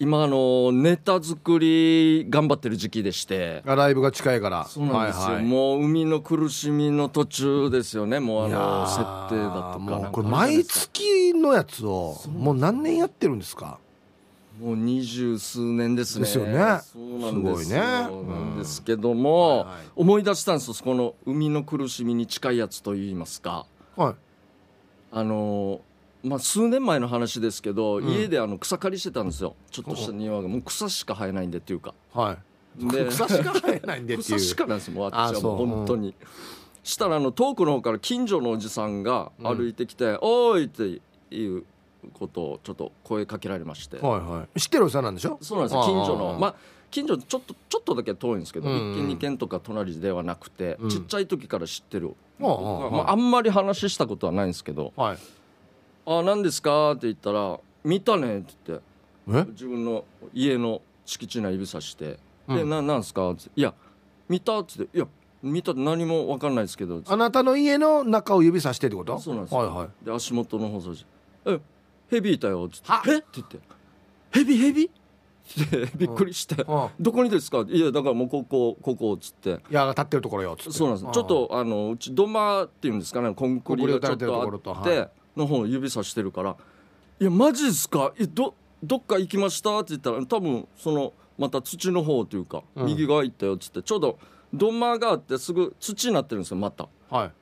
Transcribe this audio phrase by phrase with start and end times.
[0.00, 3.62] 今あのネタ作り頑張ってる時期でして。
[3.66, 4.64] あライブが近いから。
[4.66, 5.44] そうなんですよ、はいはい。
[5.44, 8.20] もう海の苦しみの途中ですよね。
[8.20, 8.98] もうあのー設
[9.30, 13.80] 定だとかこれ毎月のやつをもう何年やってるんですか？
[14.60, 16.24] もう二十数年ですね。
[16.24, 16.80] ですよね。
[16.80, 17.58] そうなんですよ。
[17.58, 17.76] すごいね。
[17.78, 20.74] なんですけども、はいはい思い出したんですよ。
[20.84, 23.66] この海の苦しみに近いやつといいますか。
[23.96, 24.14] はい。
[25.10, 25.80] あの
[26.22, 28.04] まあ、数年前の話ですけど、ん。
[28.08, 29.54] 家であの草刈りしてたんですよ。
[29.70, 30.48] ちょっとした庭が。
[30.48, 31.94] もう草しか生えないんでっていうか。
[32.12, 32.38] はい。
[32.92, 36.14] で草しか生えないんでってい草うしかなんですよもうあっちはもう本当に、
[36.84, 41.00] したらあの遠くの方から近所のおじさんが歩いてきて「おーい!」って
[41.34, 41.64] いう
[42.14, 44.60] ことをちょっと声かけられまして、はいはい。
[44.60, 45.38] 知ってるおじさんなんでしょ？
[45.40, 46.38] そうなんです近所の。
[46.38, 46.54] まあ
[46.90, 48.76] 近所ちょっとちょっとだけ遠いんですけど、うん。
[48.76, 50.90] 一軒二軒とか隣ではなくて、うん。
[50.90, 54.92] ちっちゃい時から知ってる、ああああまあ、あんまり話したことはないんですけど。
[54.96, 55.18] はい
[56.10, 58.84] 「あ何ですか?」って言ったら「見たね」って言って
[59.30, 59.44] え？
[59.52, 63.74] 自分の家の敷地内指さして「うんでななんすか?」って「いや
[64.28, 65.06] 見た?」って言って「いや
[65.42, 69.18] 見たって何も分かんないですけど」あなたの家の中を指さしてってこと？
[69.18, 69.54] そうなんです。
[69.54, 69.88] よはいはい。
[70.04, 71.04] で足元の方掃除
[71.46, 71.60] え
[72.10, 72.90] ヘビいたよ」っつって。
[72.90, 73.18] は「え？
[73.18, 73.58] っ?」て言って
[74.32, 79.58] 「ヘビヘビ?」ってびっくりしてうん「どこにですか?」いやだからもうここここ」っつって。
[79.70, 80.72] 矢が立ってるところよっつって。
[80.72, 81.12] そうなんです。
[81.12, 86.56] ちょっとあのうち土間っていうんですかねコンクリがちょっとあっての方を指さしてるから
[87.20, 88.12] 「いやマジですか？
[88.18, 92.86] えどどっか行きました?」って言ったら多分そのまた土の方というか、うん。
[92.86, 94.18] 右側行ったよっつってちょうど
[94.52, 96.88] 土間があってすぐ土になってるんですよまた。
[97.10, 97.32] はい。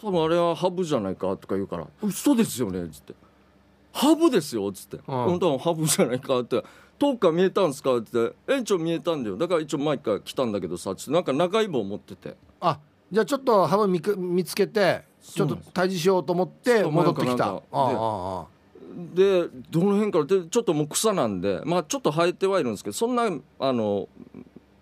[0.00, 3.14] 多分あれはハブじゃないかとか言うから「嘘ですよね」っつって
[3.92, 6.62] 「ハブですよ」っつって「本当はハブじゃないか」って
[6.98, 9.36] 「遠くから見えたんすか?」って言って「園長見えたんだよ。
[9.36, 11.10] だから一応毎回来たんだけどさ」っつって。
[11.12, 12.36] なんか長い棒持ってて。
[12.60, 12.78] あ
[13.12, 17.62] じゃあちょっとハブ見つけてちょっと退治しようと思って戻ってきた。
[19.14, 23.24] でどの辺からでちょっともう草なんでまあちょっと生えてはいるんですけどそんな
[23.58, 24.08] あの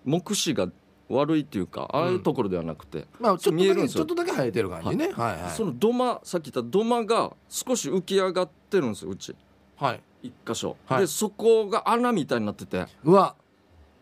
[0.05, 0.69] 目視が
[1.09, 5.13] 悪いっていうかああいうところではなくて、まあちょっと見えるちょっとだけ生えてる感じね。
[5.13, 5.51] はいはい。
[5.51, 9.35] その土間さっき言った土間が少し浮き上がってるんですようち。
[9.77, 10.01] はい。
[10.23, 11.01] 一箇所、はい。
[11.01, 13.35] でそこが穴みたいになっててうわ。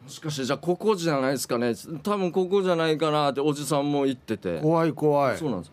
[0.03, 1.75] もしかしてじゃあここじゃないですかね。
[2.03, 4.61] 多分ここじゃないかなっておじさんも言ってて。
[4.61, 5.39] 怖い怖い。
[5.39, 5.73] そうなんです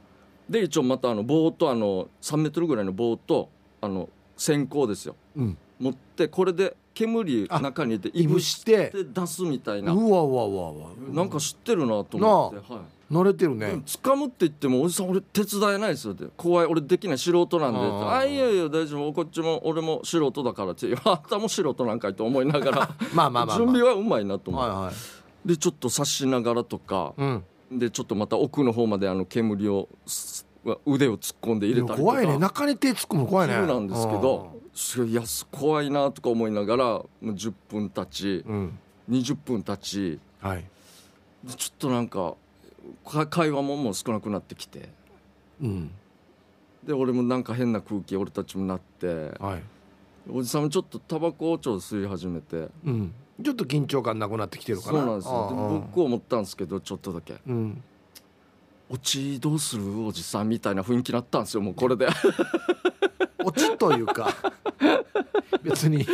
[0.50, 3.50] で一応またあの棒とあの3メートルぐらいの棒と
[3.82, 5.16] あの線香ですよ。
[5.36, 5.58] うん。
[5.80, 10.88] 持ってこれで煙中に入れていぶしてで出すみたいうなわうわうわうわ。
[11.12, 13.14] なんか知ってるなと思って、はい。
[13.14, 13.68] 慣れてるね。
[13.86, 16.26] 掴むって言ってもおじさん俺手伝えないですよって。
[16.36, 16.66] 怖い。
[16.66, 18.10] 俺できない素人なんであー。
[18.18, 19.14] あいやいや大丈夫。
[19.14, 20.88] こっちも俺も素人だからって。
[21.04, 22.90] あんたも素人なんかいと思いながら。
[23.14, 23.58] まあまあまあまあ。
[23.60, 25.48] 準備はうまいなと思って、はいはい。
[25.48, 30.46] でちょっと察しながらとかうんでちょっとまた奥の方まであの煙をす
[30.86, 32.02] 腕を突っ込んで入れたりとか。
[32.02, 32.38] 怖いね。
[32.38, 33.56] 中に手突っ込むの怖いね。
[33.56, 38.56] そうなんですけどすごいいや怖いなとか思いながらもう10分経ちうん。
[38.56, 38.80] うん
[39.10, 40.20] 20分経ち。
[40.42, 40.66] はい。
[41.44, 42.36] でちょっとなんか
[43.06, 44.90] か会話ももう少なくなってきて。
[45.62, 45.92] うん。
[46.84, 49.08] で俺もなんか変な空気俺たちもなって。
[49.40, 49.64] はい。
[50.30, 52.68] おじさんもちょっとタバコをちょっと吸い始めて。
[52.86, 55.00] うんちょっと緊張感なくなってきてるかな。
[55.00, 55.84] そうなんですよ。
[55.94, 57.36] 僕思ったんですけどちょっとだけ。
[57.48, 57.84] うん
[58.90, 60.06] 「オチどうする？
[60.06, 62.08] おじさん」みたいな雰囲気になったんですよもうこれで
[63.44, 64.30] 落ちというか。
[65.64, 66.06] 別に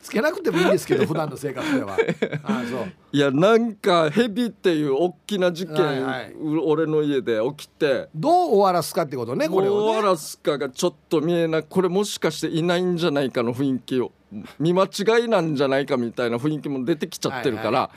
[0.00, 1.96] つけなくてもいいんですけど普段の生活では。
[2.42, 2.92] あ あそう。
[3.12, 6.32] いやなんかヘビっていう大きな事件、はいはい。
[6.32, 8.08] う俺の家で起きて。
[8.14, 9.92] どう終わらすかってことねこれをね。
[9.92, 14.10] もうアラスカがちょっと見えないこれもしかしていないんじゃないかの雰囲気を
[14.58, 17.90] 見間違いなんじゃないかみたいな雰囲気も出てきちゃってるから、はいは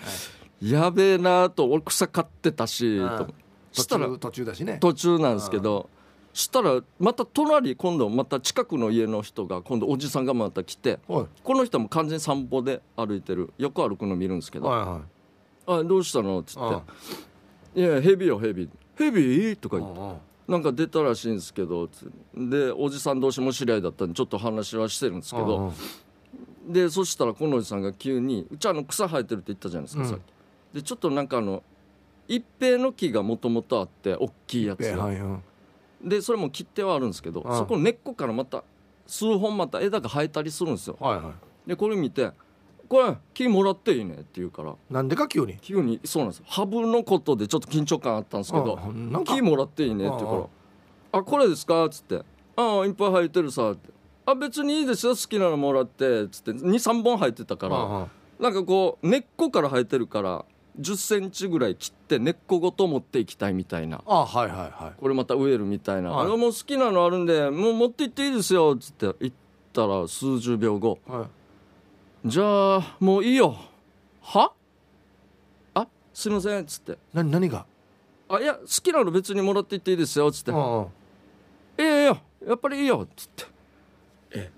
[0.62, 0.84] いはい。
[0.84, 3.10] やべえなと俺草刈ってたしうん。
[3.74, 4.78] としたら途中だしね。
[4.80, 5.90] 途中なんですけど
[6.34, 11.26] したらまた隣今度また近くの家の人が今度おじさんがまた来てはい。
[11.44, 15.02] この人も完全に散歩で歩いてる横歩くの見るんですけどはいはい
[15.82, 16.82] 「あどうしたの?」っつあっ
[17.74, 18.70] て「いやヘビよヘビ。
[18.98, 20.00] ヘビ?」とか言って。
[20.00, 20.16] あ
[20.48, 25.74] なんか出たらしいんですけどつでおじさん同士も知り合いだったんでちょっと話はしてるんですけど
[26.66, 30.10] でそしたらこのおじさんが急にうちあの草生えてるって言ったじゃないですか、うん。
[30.10, 30.76] さっき。
[30.76, 31.64] でちょっとなんかあの
[32.28, 35.40] 一平の木がもともとあって大きいやつが、はいはい
[36.04, 37.58] でそれも切ってはあるんですけど、うん。
[37.58, 38.64] そこの根っこからまた
[39.08, 40.98] 数本また枝が生えたりするんですよ。
[41.00, 41.32] はいは
[41.66, 41.70] い。
[41.70, 42.32] でこれ見て
[42.88, 44.76] 「これ木もらっていいね」って言うから。
[44.90, 45.58] なんでか急に？
[45.62, 48.78] 急にそうなんですハブのことでちょっと緊張感あったんですけど
[49.26, 50.48] 木もらっていいねって言うから
[51.20, 52.24] 「あこれですか?」っつって
[52.56, 53.90] 「ああいっぱい生えてるさ」って
[54.26, 58.08] 「あ別にいいですよ好きなのもらって」っつって23本生えてたからああ。
[58.40, 60.46] なんかこう根っこから生えてるから
[60.80, 64.02] 1 0ンチぐらい切って根っこごと持っていきたいみたいな。
[64.06, 65.00] あはいはいはい。
[65.00, 66.34] これまた植えるみたいな「はい。
[66.34, 69.34] あもう好きなのあるんでもう持って行っていいですよ」っつって言っ
[69.72, 71.00] たら数十秒後。
[71.08, 71.28] は
[72.26, 72.28] い。
[72.30, 73.56] じゃあもういいよ。
[74.22, 74.52] は？
[75.76, 76.98] あすいませんっつって。
[77.14, 77.66] 何何が？
[78.28, 80.52] あいや好きなの別にもらっていっていいですよっつって。
[80.52, 80.88] うんうん
[81.78, 83.46] 「いやいややっぱりいいよ」っつって
[84.34, 84.52] 「え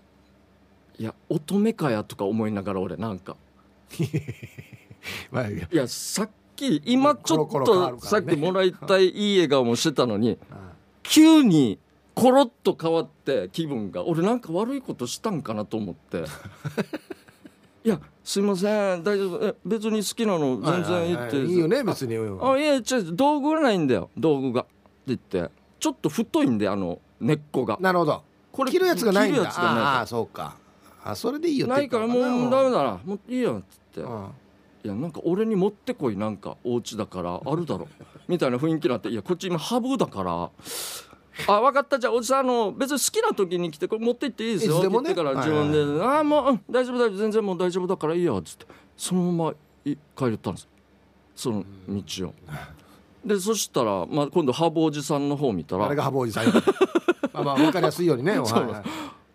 [1.00, 3.36] いや乙女かや」とか思いながら俺なんか。
[5.32, 5.68] まあいいや。
[5.72, 10.74] いやさっき今ちょっとさっきもらいたいいい笑顔もしてたのにあ
[11.04, 11.80] 急に
[12.14, 16.26] コロッと変わって気分が俺なんか悪いことしたんかなと思って。
[17.86, 19.04] いやすいません。
[19.04, 19.46] 大丈夫。
[19.46, 21.38] え別に好きなの全然いいって、はいはい。
[21.38, 22.18] はいいいよね別に。
[22.18, 22.52] うん。
[22.52, 22.84] あいや違う
[23.14, 24.10] 道具がないんだよ。
[24.18, 24.64] 道具が。
[24.64, 24.72] って
[25.08, 25.50] 言って。
[25.80, 27.78] ちょっと太いんであの根っこが。
[27.80, 29.44] なるほどこれ切るやつがないんだ。
[29.44, 30.56] やつがないああそうか。
[31.04, 31.80] あそれでいいよな。
[31.80, 34.28] いからもうダメだなもういいよっつって、うん。
[34.84, 37.88] いやなんか俺に持ってこいなんかお家だからあるだろ
[38.28, 40.50] みたいな雰囲気になっていやこっち今ハブだから。
[41.48, 42.00] あ分かった。
[42.00, 47.18] じゃあおじさんあの別に好きな時に来てこれ持って行っていいですよいつでもねって言ってから自分で「はいああもう、うん大丈夫大丈夫。
[47.18, 48.66] 全然もう大丈夫だからいいよ」っつって。
[48.98, 49.54] そのまま
[49.86, 50.68] い帰れたんです。
[51.36, 52.34] その道を。
[53.24, 55.86] でそしたら、まあ、今度ハブおじさんの方見たら。
[55.86, 56.46] あれがハボおじさん
[57.40, 58.38] あまあ分かりやすいようにね。
[58.40, 58.84] はいそうはい。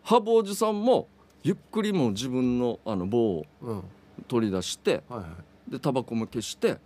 [0.02, 1.08] ハブおじさんも
[1.42, 3.76] ゆっくりもう自分のあの棒をうん。
[3.76, 3.82] はい
[4.28, 5.20] 取り出しては
[5.68, 6.78] いでタバコも消して、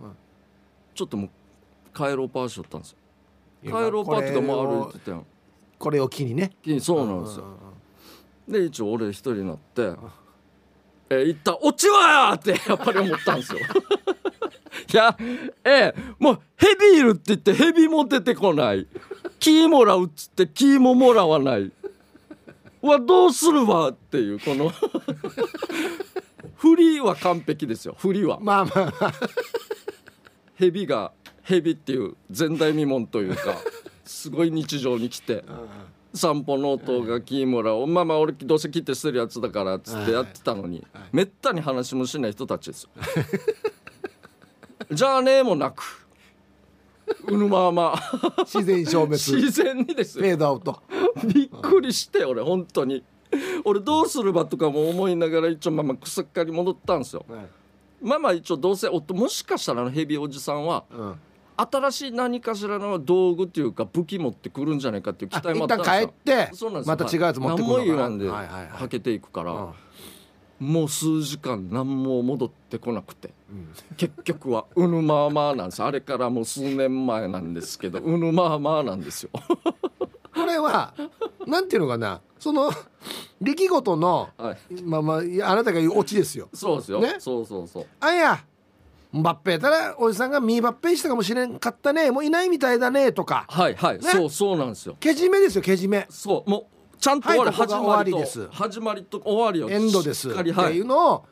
[0.95, 1.31] ちょっともう
[1.93, 2.99] 帰ろうパーしよったんですよ。
[3.65, 5.27] 帰ろうパーっていうかもう歩いててん。
[5.79, 6.53] これを機にね。
[6.81, 7.45] そうなんですよ。
[7.45, 9.93] うんで一応俺一人になって
[11.11, 13.59] 「え行った落ちは!」ってやっぱり思ったんですよ。
[14.93, 15.17] いや
[15.65, 18.87] ええもうヘビいるって言ってヘビも出てこない
[19.39, 21.73] 木もらうっつって木ももらわない。
[22.83, 24.73] うわどうするわっていうこの。
[26.57, 28.39] 振りは完璧ですよ振りは。
[28.41, 29.13] まあまあまあ。
[30.55, 31.13] ヘビが
[31.43, 33.57] ヘビっていう前代未聞というか
[34.05, 35.45] すごい日常に来て
[36.15, 42.91] 散歩の音が木もらおまあまあ俺どうせ切って捨てるやつだからっつってやってたのにめったに話もしない人たちですよ。
[44.91, 46.06] じゃあねもなく
[47.29, 47.95] うぬまま。
[48.45, 49.19] 自然消滅。
[49.19, 50.25] フ自然にですよ。
[50.25, 50.83] ェードアウト。
[51.33, 53.05] びっくりして俺本当に。
[53.65, 57.25] 俺どうするばとかも思いながら一応まあまあ草っかり戻ったんですよ。
[58.01, 61.15] まあまあ一応どうせおもしかしたらあのヘビおじさんはうん。
[61.59, 66.97] 新しい何かしらの道具っていうか武器持ってくるんじゃないかっていう期あ待もあったん一旦ですよ帰ってそうなんですよ。
[66.97, 67.85] また違うやつ持ってくるのかな。
[67.85, 68.69] 何も言わんではいはいはい。
[68.83, 69.69] はけていくから、うん
[70.59, 73.31] もう数時間何も戻ってこなくて。
[73.51, 73.69] うん。
[73.97, 75.83] 結局はうぬまーまーなんです。
[75.83, 79.31] あれからもう数年前なんですけど うぬまーまーなんですよ。
[80.35, 80.95] これは
[81.47, 82.21] なんていうのかな。
[82.39, 82.71] その
[83.41, 84.83] 出来事のはい。
[84.83, 85.23] まあまああ
[85.57, 86.49] なたが言うオチですよ。
[86.53, 87.17] そうですよ、ね？
[87.19, 87.87] そうそうそう。
[88.01, 88.45] あいや
[89.13, 92.11] バッペやったらおじさんがミーバッペしたかもしれんかったね。
[92.11, 93.47] もういないみたいだねとか。
[93.49, 94.03] はいはい、ね？
[94.11, 94.97] そうそうなんですよ。
[95.01, 96.07] けじめですよけじめ。
[96.11, 96.67] そうもう
[96.99, 98.49] ちゃんと終わり、はい始まりと終わりです。
[98.51, 100.31] 始まりと終わりをエンドです。
[100.31, 101.25] っていいうのを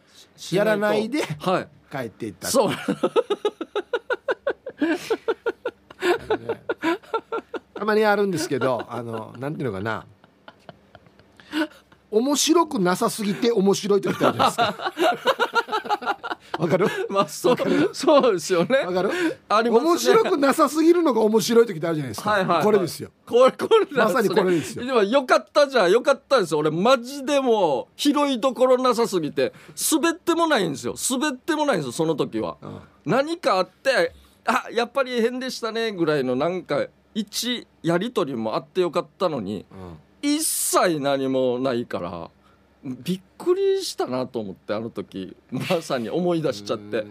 [0.52, 1.68] やらないではい。
[1.90, 2.48] 帰っていった。
[2.48, 2.72] そう。
[7.74, 10.06] たまにあるんですけどあのなんていうのかな
[12.14, 14.92] 面白くなさすぎて面白いって言ったじゃないですか？
[16.58, 16.86] わかる？
[17.08, 17.56] まあそう
[17.92, 18.78] そうですよね。
[18.86, 19.10] わかる？
[19.48, 19.90] ありますね。
[19.90, 22.64] 面白くなさすぎるのが面白い時ってあるじゃないですか、はいはいはい。
[22.64, 23.10] これですよ。
[23.26, 24.84] これこれまさにこれですよ。
[24.84, 26.52] もよかったじゃんよかったです。
[26.52, 29.52] よ俺マジでもう広いところなさすぎて
[29.92, 30.94] 滑ってもないんですよ。
[31.10, 32.56] 滑ってもないんですよその時は、
[33.04, 34.12] 何かあって
[34.46, 39.64] あやっぱり変でしたねぐらいのなんか一やり取りもあってよかったのに
[40.24, 42.30] 一切何もないから
[42.84, 47.04] びっくりしたなと思ってあの時まさに思い出しちゃって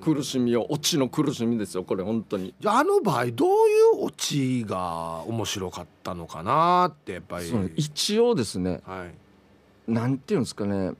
[0.00, 2.54] 苦しみをオチの苦しみですよこれ本当に。
[2.58, 3.52] じゃああの場合どうい
[4.00, 9.92] うオチが面白かったのかなってやっぱり、一応ですねはい。
[9.92, 10.92] なんていうんですかね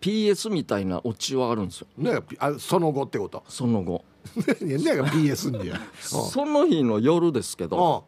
[0.00, 1.86] PS みたいなオチはあるんですよ。
[1.98, 3.44] ねあその後ってこと？
[3.48, 4.04] その後。
[4.60, 8.04] ねが PS んだよその日の夜ですけど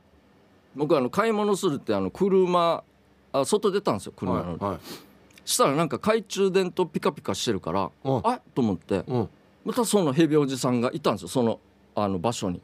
[0.77, 2.83] 僕あの買い物するってあの車
[3.33, 4.81] あ外出たんですようん車の、はいはい。
[5.45, 8.21] したらなんか懐中電灯ピカピカしてるからうん。
[8.25, 9.05] あっと思って。
[9.07, 9.29] うん。
[9.65, 11.61] またそのヘビおじさんがいたんですよその
[11.95, 12.63] あの場所に。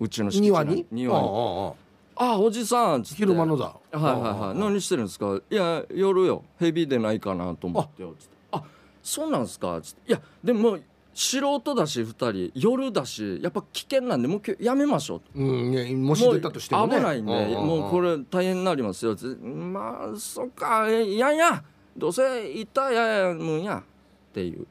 [0.00, 0.82] うちの敷地庭に？
[0.82, 1.28] 内庭に。
[1.28, 1.72] うんうんうん
[2.16, 3.16] あおじさんっつって。
[3.16, 4.12] 昼間のだはいはい
[4.48, 4.58] はい。
[4.58, 5.40] 何してるんですか？
[5.50, 6.44] いや夜よ。
[6.60, 8.36] ヘビでないかなと思ってよつって。
[8.52, 8.62] あ
[9.02, 9.80] そうなんですか？
[9.82, 10.10] つって。
[10.10, 10.78] いやでも
[11.14, 12.52] 素人だし2人。
[12.54, 15.40] 夜だしやっぱ危険なんでもう今日やめましょう。
[15.40, 16.96] うんねもし出たとしてもね。
[16.96, 19.16] 危ないんで、もうこれ大変になりますよ。
[19.46, 20.86] まあそっか。
[20.90, 21.62] えいやいや。
[21.96, 23.78] どうせいたややむんや。
[23.78, 24.66] っていう。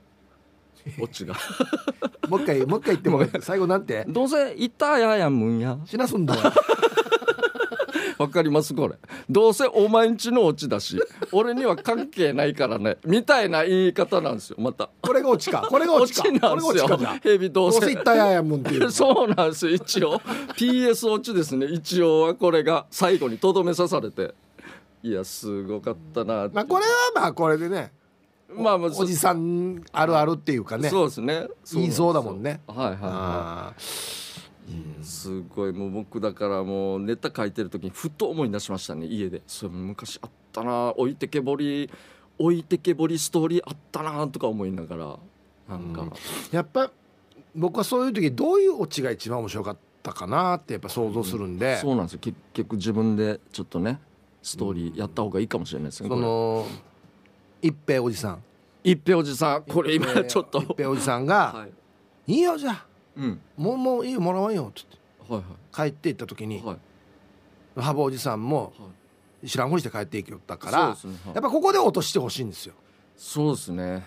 [0.99, 1.33] オチが。
[2.27, 4.03] もう一回もう一回言っても最後なんて？
[4.09, 5.77] どうせいたややむんや。
[5.85, 6.41] しなすんだよ
[8.19, 8.95] わかりますこれ。
[9.29, 10.99] どうせお前んちのオチだし
[11.31, 12.97] 俺には関係ないからね。
[13.05, 14.89] みたいな言い方なんですよまた。
[15.01, 15.67] これがオチか。
[15.69, 16.23] これがオチか。
[16.31, 16.99] なんですよ。
[17.21, 17.79] ヘビどうせ。
[17.79, 18.91] どうせ一体ややもんっていう。
[18.91, 20.19] そうなんですよ一応。
[20.55, 21.67] PS オチですね。
[21.67, 24.33] 一応はこれが最後にとどめ刺されて。
[25.03, 27.91] いやすごかったなまあこれはまあこれでね。
[28.55, 30.89] まあ、おじさんあるあるっていうかね。
[30.89, 31.47] そうですね。
[31.73, 32.61] 言いそうだもんね。
[32.67, 34.22] はいはいはい
[35.01, 35.73] すごい。
[35.73, 39.41] もう僕だからもうネタ書いてる時にふと思い出しましたね家で。
[39.47, 41.89] それ昔あったな置いてけぼり
[42.37, 45.19] 置いてけぼりストーリーあったなとか思いながら
[45.69, 46.11] なんか、うん、
[46.51, 46.91] やっぱ
[47.55, 52.19] 僕はそういう時どういうオチが一番面白かったかなってやっぱ想像するんで、うん、そうなんですよ。
[52.19, 53.99] 結局自分でちょっとね
[54.41, 56.65] ストーリーやった方がいいかもしれないですね、その
[57.61, 58.43] 一平おじさん。
[58.83, 59.63] 一平おじさん。
[59.63, 60.61] これ今ちょっと。
[60.61, 61.67] 一平おじさんが「は
[62.27, 62.85] い、いいよじゃあ
[63.17, 63.39] うん。
[63.57, 64.97] もうもういいよもらわんよ」っつって。
[65.33, 65.91] はいはい。
[65.91, 66.77] 帰っていった時に、はい。
[67.75, 68.73] 羽生おじさんも
[69.45, 71.35] 知らんふりして帰っていきよったから、そうですねはい。
[71.35, 72.73] やっぱここで落としてほしいんですよ。
[73.15, 74.03] そうですね。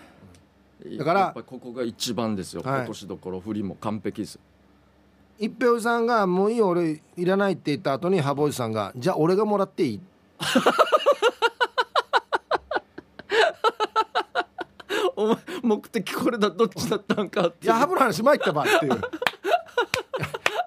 [0.97, 2.79] だからやっぱここが一番ですよ、はい。
[2.81, 4.39] 落としどころ振りも完璧です。
[5.39, 10.01] 一平さんが「もういいよ俺いらない」って言った後に羽生おじさんが「じゃあ俺がもらっていい?
[15.15, 15.37] 」お前
[15.67, 19.01] 目的これだどっちだったんかっていやハブの話参ったばっていう。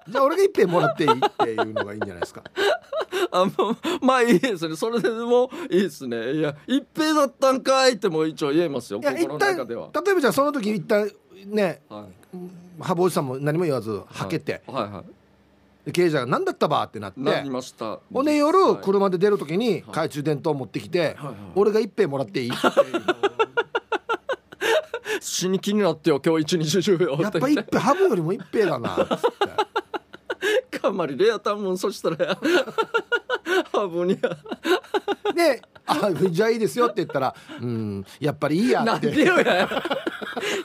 [0.07, 2.43] じゃあ俺が一品もらっていいっていうのがいいんじゃないですか。
[3.31, 4.75] あもうまあいいですね。
[4.75, 6.33] それでもいいですね。
[6.33, 8.99] いや一平だったんかいっても一応言えますよ。
[8.99, 9.89] いや心の中では。
[9.93, 11.09] 例えばじゃあその時一旦
[11.45, 12.37] ね、はい、
[12.79, 15.03] 羽生さんも何も言わずはけて、はい、はいはい。
[15.87, 17.19] 営者が何だったばってなって。
[17.19, 17.99] なりました。
[18.13, 21.25] ほんで夜車で出る時に懐中電灯持ってきて、はいはい。
[21.25, 22.73] はい、俺が一杯もらっていいっていう
[25.21, 26.97] 死に気になってよ今日一日中。
[26.97, 29.07] よやっぱ一平ハブよりも一平だな
[30.81, 32.35] かまりレアタンもんそしたら。
[33.71, 34.17] ハブに。
[35.35, 38.91] であじゃあいいですよって言ったらうんやっぱりいいやって。
[38.91, 39.69] なんでよや。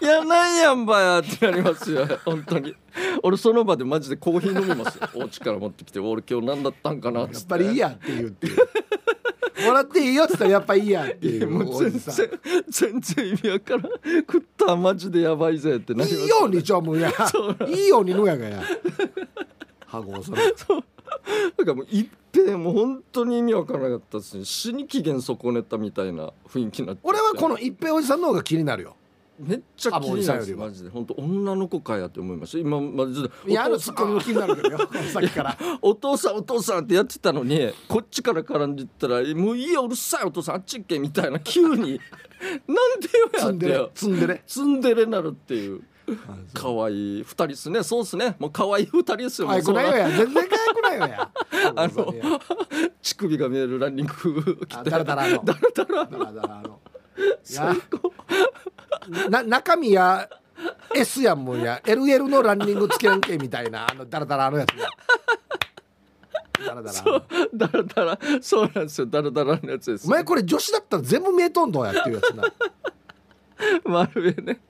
[0.00, 2.75] いやなんやんばやってなりますよ本当に。
[3.22, 5.08] 俺その場でマジでコーヒー飲みますよ。
[5.14, 8.46] お家から持ってきて俺今日何だったんかなっやっぱりいいやって言うって。
[8.46, 8.56] いう
[9.64, 12.30] もらっていいよっつったらやっぱいいやっていうもう全然
[12.68, 13.82] 全然意味わからん。
[14.20, 17.12] 食ったマジでやばいぜってなります、ね、いいようにちょもや。
[17.68, 18.62] いいようにのやがや。
[19.86, 20.84] はごそれそう。
[21.56, 24.44] だからもう一遍もう本当に意味わからなかったですね。
[24.44, 27.02] 死に機嫌損ねたみたいな雰囲気になって。
[27.04, 28.96] 俺はこの一平おじさんの方が気になるよ
[29.38, 30.90] めっちゃ気になるマジで。
[30.90, 32.59] 本当女の子かやって思いました。
[32.59, 34.78] 今マジでいやあのツッコミも気になるけどよ。
[35.12, 35.59] さっきから。
[35.83, 42.00] お父さんお父さんってやってたのにこっちから絡んでったらもういいようるさいお父さんあっち行けみたいな急に
[42.66, 43.90] なんでよやってよ。
[43.95, 45.83] ツンデレツンデレなるっていう。
[46.55, 47.83] 可愛い二人ですね。
[47.83, 48.37] そうですね。
[48.38, 49.49] もう可愛い二人ですよ。
[49.49, 50.11] 可愛くないよや。
[50.11, 51.31] 全然可愛くないよや。
[51.75, 52.14] あの
[53.02, 54.90] 乳首が見えるランニング着て。
[54.90, 55.45] ダラダラの。
[55.45, 56.81] ダラダラの
[57.42, 58.12] 最高。
[59.30, 60.28] な 中身や
[60.94, 61.80] S やもんや。
[61.85, 64.82] LL のランニングつけんけみたいなあのダラダラのやつね
[66.66, 66.92] ダラダラ。
[66.92, 68.18] そうダラダラ。
[68.40, 69.06] そうなんですよ。
[69.06, 70.06] ダラダラのやつです。
[70.06, 72.44] お前これ女子だったら全部見えとんどやっていうやつな。
[73.85, 74.61] 丸上ね、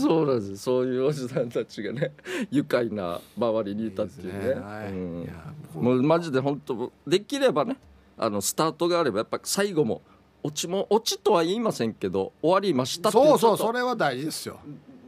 [0.00, 2.12] そうなんですそういうおじさんたちがね
[2.50, 4.60] 愉快な周りにいたっていうね、ね。
[4.60, 5.28] はい、うん、
[5.74, 7.78] もうマジで本当できればね
[8.18, 10.02] あのスタートがあればやっぱ最後も
[10.42, 14.60] オチもオチとは言いませんけど終わりましたってそうそうそれは大事ですよ。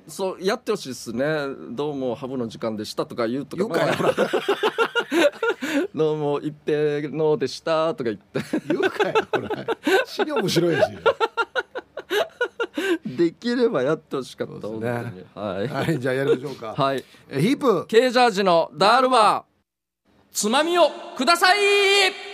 [0.08, 1.25] そうやってほしいですね。
[1.70, 3.94] どうもハブの時間でしたとか言うとか、まあ、
[5.94, 8.40] どうも一平のでしたとか言って。
[8.66, 9.49] 言うかよこれ。
[10.06, 10.82] 資料面白いし
[13.16, 14.88] できればやってほしかった、ね、
[15.34, 16.75] はい、はい、じゃあやりましょうか。
[16.76, 17.04] はい。
[17.28, 17.87] えヒープ。
[17.87, 19.50] ケージャージのダールバー。
[20.32, 22.29] つまみをください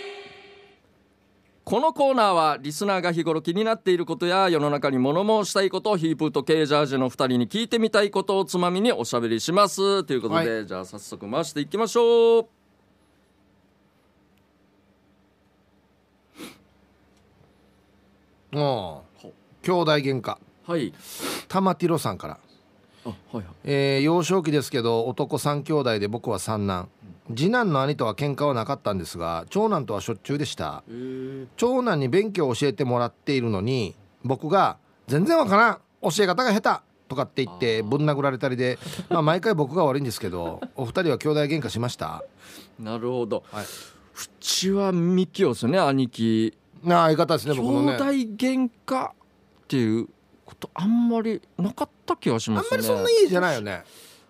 [1.67, 10.05] このコーナーはリスナーが日頃気になっていることや世の中に物申したいことをヒープーとケージャージの2人に聞いてみたいことをつまみにおしゃべりします。
[10.05, 12.47] ということで、はい、じゃあ早速回していきましょう。
[18.55, 19.27] ああ
[19.61, 20.37] 兄弟喧嘩。
[20.65, 20.93] はい。
[21.49, 22.39] 玉ティロさんから。
[23.03, 23.45] はいはい。
[23.65, 26.87] えー、幼少期ですけど男3兄弟で僕は三男
[27.35, 30.83] 次男の兄とは喧嘩はなかったんですが長男とはしょっちゅうでした。
[31.57, 38.77] 長男に勉強を教えてもらっているのに僕が「全然わからん教え方が下手!」とかって言ってぶん殴られたりで、
[39.09, 42.23] まあ、毎回僕が悪いんですけどお二人は兄弟喧嘩しました。
[42.79, 43.67] なるほど、はい、う
[44.39, 46.53] ちはミキオですね兄貴。
[46.83, 47.93] な相方ですね僕のね。
[47.93, 49.13] 兄弟喧嘩っ
[49.67, 50.07] ていう
[50.45, 52.67] ことあんまりなかった気がしますね。
[52.71, 53.83] あんまりそんないいじゃないよね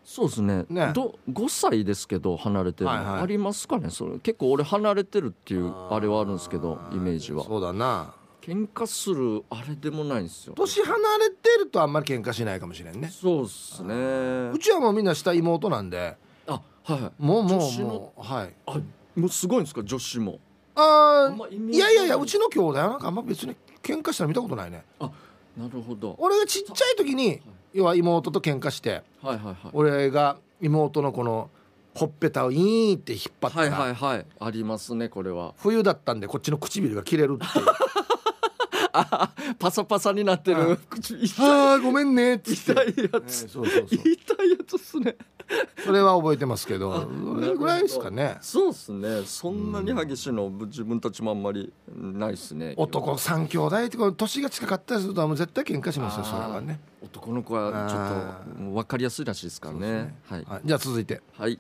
[0.08, 0.66] そうですね。
[0.70, 0.94] ね。
[0.94, 3.22] ど5歳ですけど離れてるの、はいはい。
[3.24, 4.18] ありますかねそれ。
[4.20, 7.44] 結構俺離れてるっていうあれはあるんですけどイメージは。
[7.44, 8.14] そうだな。
[8.42, 10.54] 喧嘩するあれでもないんですよ。
[10.56, 13.10] 年離れてるとあんまり喧嘩しないかもしれんね。
[13.10, 14.50] そうっすね。
[14.54, 16.16] うちはもうみんな下妹なんで。
[16.48, 17.12] あはいはい。
[17.18, 18.54] もうもう女子のもうはい。
[18.66, 18.80] あ
[19.18, 20.40] もうすごいんですか女子も。
[20.74, 21.80] ああんまイメーい。
[21.80, 24.86] やいやいやうちの兄弟はなんかあんま別に喧嘩したの見たことないね。
[25.02, 25.12] あ
[25.58, 26.16] なるほど。
[26.20, 27.42] 俺がちっちゃい時に
[27.74, 29.56] 要は妹と喧嘩してはいはいはい。
[29.74, 31.50] 俺が妹のこの
[31.96, 34.26] ほっぺたをイーンって引っ張った、はいはいはい。
[34.40, 35.54] ありますねこれは。
[35.58, 37.66] 冬だったんでこっちの唇が切れるっていう。
[38.94, 41.46] あパサパサになってはる口痛い。
[41.50, 42.92] あーごめんねって言って。
[42.94, 43.86] 痛いやえーつそうそうそう。
[43.88, 45.16] 痛いやつっすね
[45.84, 48.38] それは覚えてますけどあそれぐらいですかね。
[48.42, 49.24] そうっすね。
[49.26, 60.16] そんなに激しいの自分たちもあんまりないっすね男三兄弟って年が近かったりするともう絶対喧嘩しますよそれはね、男の子はちょっと分かりやすいらしいですからね。
[60.28, 60.46] はい。
[60.46, 61.22] はい、じゃあ続いて。
[61.34, 61.60] はい。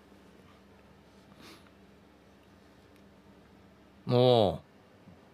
[4.05, 4.61] も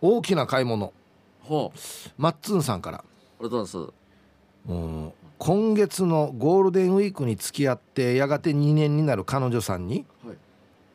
[0.02, 0.94] う大きな買い物。
[1.42, 1.80] ほう。
[2.18, 2.98] マッツンさんから。
[3.00, 3.04] あ
[3.40, 10.38] りがとうございます今月のゴールデンウィークに付き合ってやがて2年になる彼女さんにはい。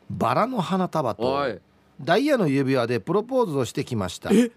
[0.09, 1.59] バラの花束おとい。
[2.01, 4.31] ダイヤの指輪でプロポーズをしてきました。
[4.33, 4.49] え？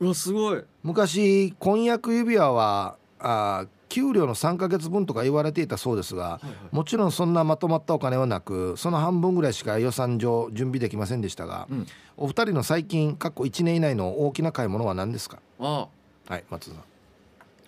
[0.00, 0.64] うわすごい。
[0.82, 6.54] 昔婚約指輪はあー給料の3ヶ月分とか言われていたそうですがはいはい。
[6.72, 11.86] もちろんそんなまとまったお金はなくその半分ぐらいしか予算上準備できませんでしたが、うん。
[12.16, 15.38] お二人の最近過去1年以内の大きな買い物は何ですか？
[15.60, 15.86] あ。
[16.26, 16.84] はい松田さん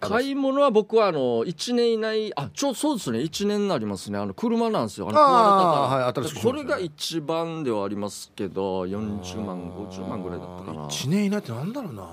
[0.08, 3.20] 買い物は僕はあの1年以内あちょそうですね。
[3.20, 4.18] 1年になりますね。
[4.18, 5.08] あの車なんですよ。
[5.08, 10.86] あのあはいそれが一番ではありますけど40万50万ぐらいだったかな。
[10.86, 12.08] 1年以内ってなんだろうな。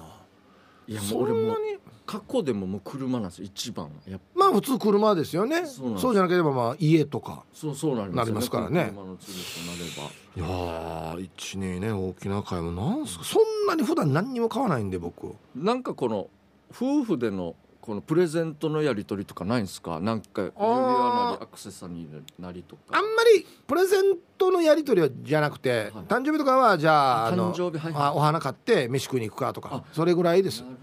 [0.87, 1.35] いやもそうんなに？
[1.37, 1.57] 俺もう
[2.05, 3.45] 過去でももう車なんですよ。
[3.45, 3.91] 一番は。
[4.05, 5.65] やまあ普通車ですよね。
[5.65, 7.43] そうじゃなければまあ家とか。
[7.53, 8.91] そうそうなりますよなりますからね。
[8.93, 10.11] 車の次となれば。
[10.33, 12.89] いやー1年ね大きな買い物。
[12.89, 13.23] なんすか？
[13.23, 15.35] そんなに普段何にも買わないんで僕。
[15.55, 16.27] なんかこの
[16.73, 19.99] 夫婦でのこのプレゼントのやり取りとかないんですか？
[19.99, 22.81] なんか指輪なりアクセサリーなりとか。
[22.91, 26.05] あんまりプレゼントのやり取りはじゃなくて、はい。
[26.05, 30.61] 誕生日とかはじゃああの誕生日はいあお花買って飯食いに行くかとかあそれぐらいです。
[30.61, 30.75] なる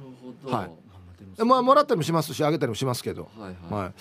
[0.42, 0.56] ほど。
[0.56, 0.70] はい。
[1.44, 3.92] まあでもらったりもしますしあげたりもしますけど、はいはい、はい、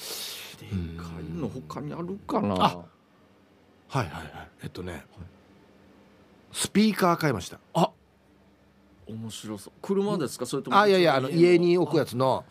[0.59, 2.55] でかいの他にあるかな？
[2.55, 4.49] あはいはいはい。
[4.63, 5.05] えっとね、
[6.51, 7.59] スピーカー買いました。
[7.75, 7.91] あ
[9.07, 9.73] 面白そう。
[9.81, 10.45] 車ですか？
[10.45, 12.43] それともあいやいやあの家に置くやつの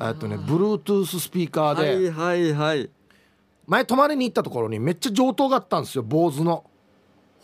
[0.00, 2.90] えっとね Bluetooth スピーカーで、はいはいはい。
[3.66, 6.64] 前泊まりに行ったところにめっちゃ上等があったんですよ坊主の。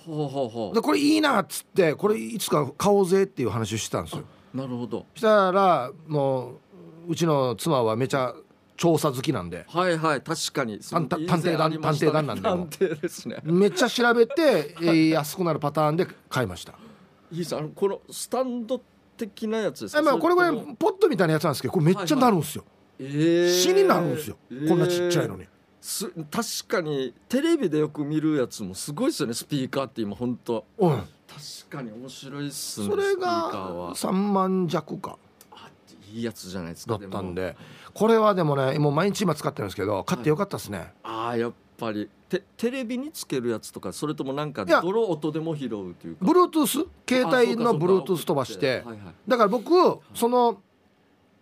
[0.04, 4.24] ほうほうほでこれいいなっつってこれいつか買おうぜっていう話をしてたんですよ。
[4.54, 5.04] うなるほど。
[5.14, 6.52] したらも
[7.08, 8.34] ううちの妻はめちゃ
[8.76, 9.64] 調査好きなんで。
[9.68, 10.20] はいはい。
[10.20, 10.82] 確かに。
[10.82, 13.38] 探探偵団探偵団なんで探偵ですね。
[13.44, 16.74] めっちゃ調べて、えー安くなるパターンで買いました
[17.32, 18.80] いいですあのこのスタンド
[19.16, 20.00] 的なやつですか？
[20.00, 22.64] えまあこれぐらいポットみたいなやつなんですけどこれめっちゃなるんですよ、
[22.98, 23.50] えー。
[23.50, 24.36] 死になるんですよ、
[24.68, 25.44] こんなちっちゃいのに。
[25.80, 30.90] す確かにテレビでよく見るやつもすごいですよねスピーカーって今本当うん。
[30.98, 31.06] 確
[31.70, 33.94] かに面白いっすねそれがは。
[33.94, 35.16] 3万弱か。
[35.52, 35.68] あ
[36.12, 37.56] いいやつじゃないですだかったんで。
[37.94, 44.80] これはでもねもう毎日今使ってるんですけど買ってよかったですね、ああやっぱりテテレビにつけるやつとかそれともなんかいや。
[44.82, 46.24] 泥音でも拾うというか。
[46.24, 48.12] Bluetooth 携帯のあそうかそうか。
[48.12, 48.66] Bluetooth 飛ばして。
[48.68, 48.98] はいはい。
[49.28, 49.70] だから僕
[50.14, 50.60] その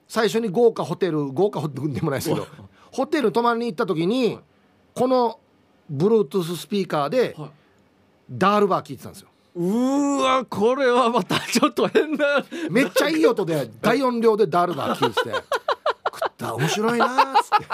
[0.06, 2.46] 最初に豪華ホテル豪華ホテルでもないですけど
[2.92, 4.38] ホテル泊まりに行った時に
[4.94, 5.40] この
[5.92, 7.50] Bluetooth スピーカーではい。
[8.30, 9.28] ダールバー聞いてたんですよ。
[9.56, 12.44] うーわこれはまたちょっと変な。
[12.70, 17.66] めっちゃいい音で大音量でダールバー聞いてて食った面白いなーっつって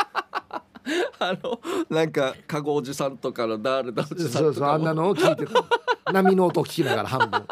[1.18, 5.64] あのなんかカゴおじさんとかのダールダおじさんそうそうあんなのを聞いてた
[6.12, 7.44] 波の音を聞きながら半分。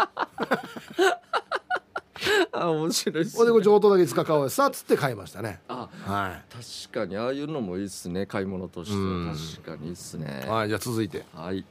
[2.53, 5.61] あ面白いっすほんでこ上等だけいつか買おうさっつって買いましたね。
[5.69, 8.27] あは確かにああいうのもいいっすね。
[8.27, 8.97] 買い物として。
[8.97, 9.37] うん。
[9.62, 10.43] 確かにいいっすね。
[10.45, 11.25] い、はい、じゃあ続いて。
[11.35, 11.64] はい。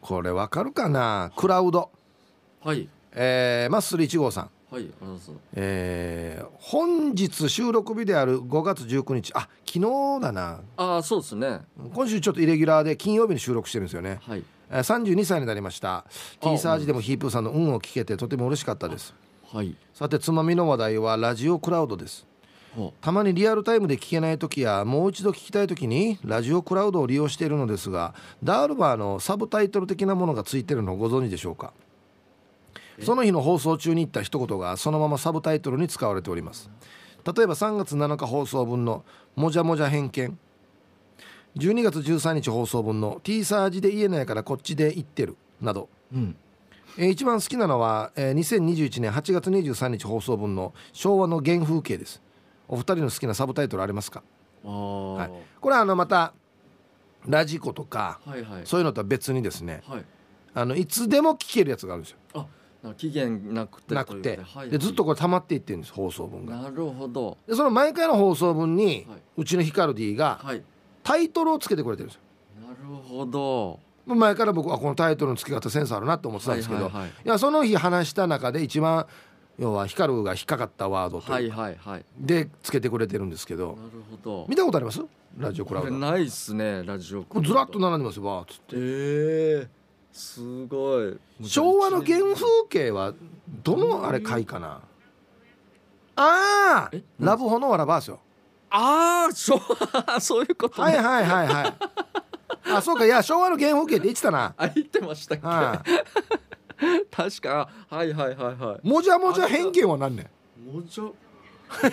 [0.00, 1.32] これわかるかな？
[1.34, 1.90] クラウド。
[2.62, 2.88] はい。
[3.12, 5.30] えー、マッスル1号さんはいあります。
[5.52, 9.32] えー本日収録日である5月19日。
[9.34, 10.62] あ昨日だな。
[10.76, 11.60] ああそうですね。
[11.94, 14.42] 今週ちょっとイレギュラーで金曜日に収録してるんですよね、はい。
[14.70, 16.04] えー、32歳になりました。
[16.40, 19.14] T サージでもヒープーさんの運を聞けてとても嬉しかったです。
[19.52, 19.76] はい。
[19.92, 22.26] さてつまみの話題はラジオクラウドです。
[22.74, 31.72] ほたまにリアルタイムで聞けない時やもう一度聞きたい時にラジオクラウドを利用しているのですがダールバーのサブタイトル的なものがついてるのをご存知でしょうか？
[33.02, 36.70] その日の放送中に言った一言がそのままサブタイトルに使われております。
[37.24, 39.04] 例えば3月7日放送分の
[39.34, 40.38] 「もじゃもじゃ偏見」
[41.56, 46.36] 12月13日放送分の「T サージで言えないからこっちで言ってる」など、うん。
[46.98, 52.22] えー一番好きなのは、えー2021年8月23日放送分の「昭和の原風景」です。
[52.68, 54.22] お二人の好きなサブタイトルありますか？
[54.64, 55.30] はい。
[55.60, 56.34] これはあのまた
[57.26, 58.62] ラジコとかはいはい。
[58.66, 60.04] そういうのとは別にですねはい。
[60.54, 62.48] あのいつでも聞けるやつがあるんですよ
[62.92, 64.38] 期限なくてなくて。
[64.68, 66.56] でずっとこれ溜まっていってるんです放送分が。
[66.56, 67.38] なるほど。
[67.48, 69.20] でその毎回の放送分に、はい。
[69.38, 70.62] うちのヒカルディがはい。
[71.02, 72.22] タイトルをつけてくれてるんですよ。
[72.68, 73.80] なるほど。
[74.06, 77.12] 前から僕はこのタイトルの付け方センスあるなと思ってたんですけど、いはいはいはい。
[77.24, 79.06] やその日話した中で一番
[79.58, 84.46] 要はヒカルが引っかかったワードとはいいうかはいはいでつけてくれてるんですけどなるほど。
[84.48, 85.00] 見たことあります？
[85.38, 85.90] ラジオクラウド。
[85.90, 88.76] ないっすねラジオもうずらっと並んでますよわーっつって。
[88.76, 89.83] ええ
[90.14, 91.18] すごい。
[91.42, 93.12] 昭和の原風景は
[93.64, 94.80] どのあれ回かな？
[96.16, 98.20] ああえラブホのわらばですよ。
[98.70, 99.60] ああそう
[100.20, 100.96] そういうことね。
[100.96, 101.74] はいはいはいはい。
[102.76, 104.54] あそうかいや昭和の原風景って言ってたな。
[104.56, 105.46] あ言ってましたっけ？
[105.46, 107.06] はい。
[107.10, 108.88] 確かはいはいはいはい。
[108.88, 110.30] もじゃもじゃ偏見は何ね
[110.72, 111.04] もじゃ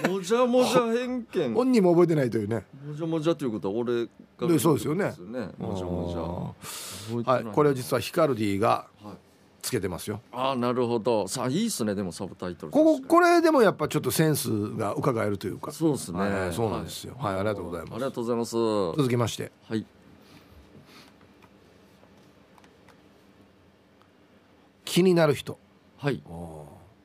[0.07, 2.65] もじゃもじゃ偏見も本人も覚えてないというね。
[2.95, 4.09] じゃもじゃということは俺が
[4.47, 5.13] でそうですよね。
[5.57, 7.15] もじゃもじゃ。
[7.15, 7.43] 覚えてない。
[7.45, 9.15] はいこれ実はヒカルディがはい。
[9.61, 10.21] つけてますよ。
[10.31, 11.27] ああなるほど。
[11.27, 12.71] さあいいっすねでもサブタイトル。
[12.71, 15.67] こここれでもやっぱちょっとセンスが伺えるというか。
[15.67, 17.15] にそうですね、はいそうなんですよ。
[17.19, 17.35] はい。
[17.35, 17.93] ありがとうございます。
[17.93, 18.57] ありがとうございます。
[18.57, 19.51] は続きまして。
[19.71, 19.83] い。
[24.83, 25.59] 気になる人。
[25.97, 26.23] はい。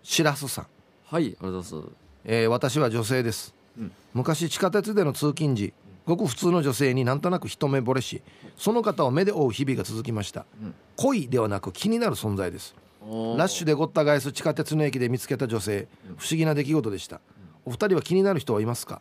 [0.03, 0.66] しらすさん、
[1.05, 1.90] はいありがとうございます。
[2.25, 3.92] えー私は女性です、うん。
[4.14, 5.75] 昔地下鉄での通勤時
[6.07, 8.23] ごく普通の女性になんとなく一目惚れし
[8.57, 10.75] その方を目で追う日々が続きました、うん。
[10.97, 12.75] 恋ではなく気になる存在です。
[13.03, 15.87] ラッシュででごった返す地下鉄の駅で見つけた女性。
[16.16, 17.21] 不思議な出来事でした。
[17.64, 19.01] お二人は気になる人はいますか？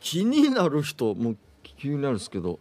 [0.00, 2.58] 気になる人も気になるんですけど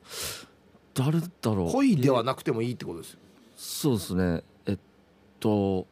[0.94, 1.72] 誰だろう。
[1.72, 3.20] 恋ではなくてもいいってことですよ。
[3.58, 4.44] そうですね。
[4.66, 4.78] えっ
[5.40, 5.88] と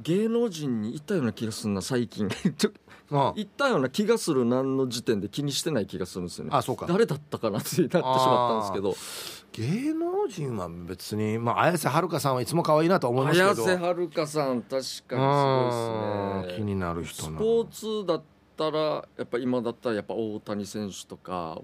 [0.00, 2.28] 芸能人にいたような気がするな最近。
[2.56, 2.70] ちょ
[3.12, 6.50] あいたような気がする何の時点で気にしてない気がするんですよね。
[6.52, 6.86] あそうか。
[6.86, 13.50] 誰だったかなってなってしまったんです芸能人は別にまあ綾瀬はるかさんはいつも可愛いなと思いますけど。
[13.50, 18.22] けど綾瀬はるかさん確かにすごいうんですね気になる人なスポーツだっ
[18.56, 21.58] たらやっぱ今だったらやっぱ大谷選手とか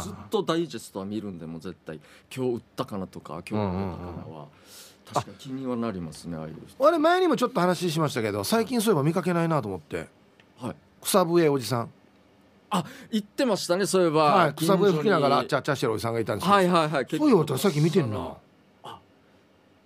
[0.00, 2.00] ずっとダイジェストは見るんでもう絶対。
[2.34, 4.48] 今日打ったかなとか今日打ったかなは
[5.14, 6.76] 確かに気にはなりますねああいう人。
[6.78, 10.08] 俺前にもちょっと話しましたけど最近そういえば見かけないなと思って。
[10.58, 10.76] はい。
[11.02, 11.90] 草笛おじさん。
[12.70, 16.54] あ言ってましたねそういえば、はい草笛吹きながらあっちゃゃあっちゃしてるおじさんがいたんですよ。
[16.54, 18.36] はいはいはいそういえば私さっき見てんな。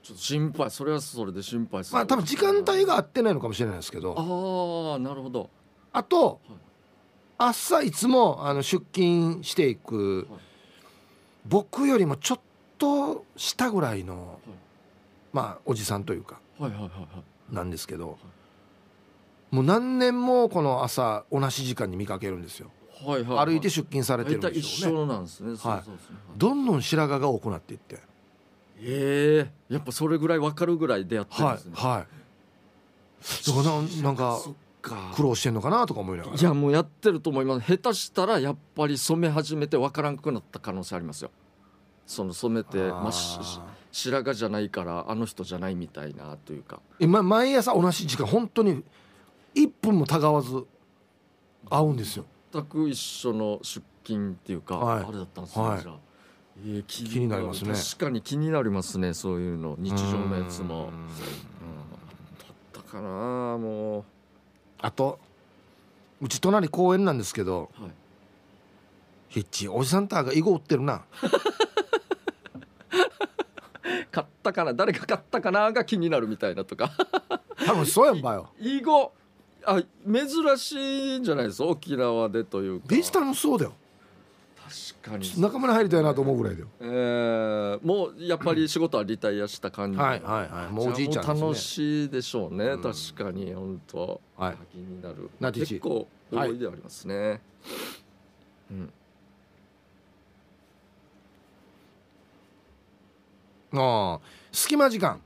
[0.02, 1.94] ちょっと心配それはそれで心配する。
[1.94, 4.14] まあ多分時間帯が合ってないのかもしれないですけど。
[4.18, 5.48] ああなるほど。
[5.92, 6.58] あとはい。
[7.38, 10.40] 朝いつもあの出勤していくはい。
[11.46, 12.40] 僕よりもちょっ
[12.78, 14.40] と下ぐらいの
[15.32, 17.06] まあおじさんというかはいはいはいは
[17.50, 17.54] い。
[17.54, 18.18] なんですけど
[19.50, 22.70] もう何年もこの朝同じ時間に見かけるんですよ。
[23.04, 24.98] はいはい歩いて出勤されてるんでしょうね。
[25.00, 25.56] 緒なんですね。
[25.56, 27.98] そうそうですねどんどん白髪が多くなっていって。
[28.84, 31.72] ええやっぱそれぐらい分かるぐらい出会ってるんはですね。
[31.76, 33.46] いはい。
[33.46, 34.38] だからななんか
[35.14, 36.36] 苦労してんのかなとか思いながら。
[36.36, 37.66] いやもうやってると思います。
[37.66, 41.30] 下手したらやっぱり染め始めて分からんくなった可能性ありますよ。
[42.06, 43.12] その染めてまあ
[43.92, 46.80] 白髪じゃないからあの人じゃないみたいなというか。
[46.98, 48.82] 今毎朝同じ時間本当に
[49.54, 50.64] 1分もたがわず
[51.70, 52.24] 会うんですよ。
[52.52, 55.04] 全く一緒の出勤っていうか、はい。
[55.04, 55.80] あれだったんですね、はい。
[55.80, 55.94] じゃあ。
[56.64, 57.74] えー気気になりますね。
[57.74, 59.76] 確かに気になりますねそういうの。
[59.78, 60.84] 日常のやつも。
[60.84, 60.90] うん。
[60.90, 63.08] うんだったかな
[63.58, 64.04] もう。
[64.78, 65.18] あと
[66.20, 67.90] うち隣公園なんですけどはい。
[69.28, 71.04] ヒッチおじさんたーが囲碁売ってるな。
[71.20, 71.30] 買
[74.42, 76.90] ったかな誰が買ったかなが気になるみたいなとか。
[77.64, 78.50] 多分そうやんばよ。
[78.58, 79.12] 囲碁
[79.64, 82.86] あ珍しいんじゃないです沖縄でというか。
[82.88, 83.72] デジタルもそうだよ。
[85.00, 85.40] 確かに。
[85.40, 86.68] 仲間に入りたいなと思うぐらいだよ。
[86.80, 89.98] えー、もうやっぱり仕事はリタイアした感じ。
[89.98, 90.72] はいはいはい。
[90.72, 92.82] もうおじいちゃんじゃあもう楽しいでしょうね、うん。
[92.82, 94.20] 確かに本当。
[94.36, 94.56] はい。
[94.72, 95.30] 気になる。
[95.52, 97.40] 結構多いでありますね、
[98.70, 98.92] うん
[103.74, 104.20] ああ
[104.52, 105.20] 隙間時間。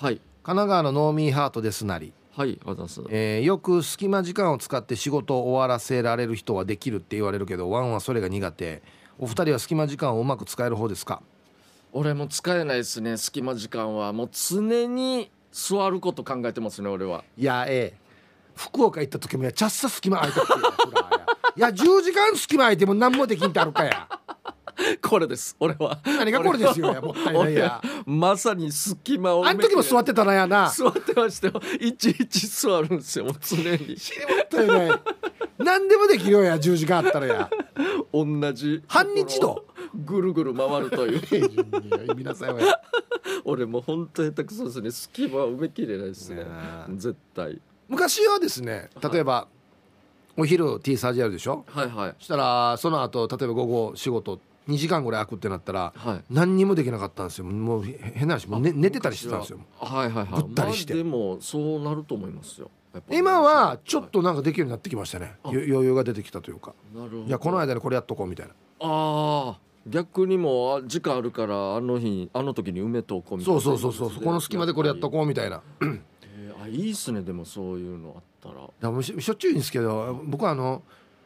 [0.00, 0.16] はい。
[0.42, 3.02] 神奈川のノーミーハートですなり、はいあざます。
[3.10, 8.82] えーよく隙間時間を使って仕事を終わらせられる人はできるって言われるけどワンはそれが苦手。
[9.18, 11.22] お二人は隙間時間をうまく使える方ですか？
[11.92, 14.12] 俺も使えないですね隙間時間は。
[14.12, 17.24] もう常に座ること考えてますね俺は。
[17.36, 17.98] いやええ。
[18.54, 20.52] 福岡行った時もやちゃっさ隙間空いたって
[21.56, 24.08] いや10時間隙間空いても何もできんってあるかや
[25.02, 25.56] これです。
[25.58, 25.98] 俺は。
[26.04, 27.80] 何がこれですよやもったいないや。
[28.04, 30.70] まさに隙間をあの時も座ってたなやな。
[30.70, 31.60] 座ってましたよ。
[31.80, 33.96] いちいち座るんですよ常に。
[33.96, 35.00] 知りもったいない。
[35.58, 37.50] 何でもできるよや10時間あったらや。
[38.12, 39.64] 同じ半日と。
[40.04, 42.14] ぐるぐる回るという。
[42.14, 42.82] 皆さんは
[43.44, 44.90] 俺もう本当下手くそですね。
[44.90, 46.44] 隙間埋めきれないですね。
[46.96, 47.60] 絶対。
[47.88, 49.46] 昔はですね例えば、
[50.36, 51.64] お昼 T サージやるでしょ？
[51.68, 52.14] はいはい。
[52.18, 56.24] そしたらその後例えば午後仕事2時間ぐらい空くってなったら、はい。
[56.30, 57.44] 何にもできなかったんですよ。
[57.44, 59.60] もうへ変な話もう寝寝てたりしてたんですよ。
[59.78, 60.42] はいはいはい。
[60.42, 60.94] ぐったりして。
[60.94, 62.70] まあでもそうなると思いますよ。
[63.10, 65.36] 今はちょっとなんかできるようになってきましたね。
[65.44, 66.74] よ余裕が出てきたというか。
[66.94, 67.22] なるほど。
[67.24, 68.52] いやこの間にこれやっとこうみたいな。
[68.80, 73.60] ああ逆にもう時間あるからあの日あの時に埋めとこうみたいな。
[73.60, 74.24] そうそうそうそう。
[74.24, 75.62] この隙間でこれやっとこうみたいな。
[75.80, 76.00] えー
[76.62, 78.66] あいいっすねでもそういうのあったら。
[78.80, 80.82] だもうししょっちゅうんですけど僕はあの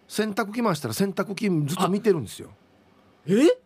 [0.09, 2.51] 洗濯機回したら洗濯機ずっと見てるんですよ
[3.39, 3.59] え？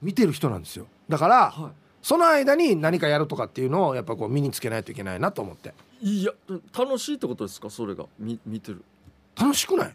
[0.00, 0.86] 見てる人なんですよ。
[1.08, 5.74] だからはその間に何かやるとかっていうのをやっぱこう身につけないといけないなと思って。
[6.00, 6.32] いいや
[6.76, 7.70] 楽しいってことですか？
[7.70, 8.06] それが。
[8.18, 8.82] み見てる。
[9.38, 9.94] 楽しくない？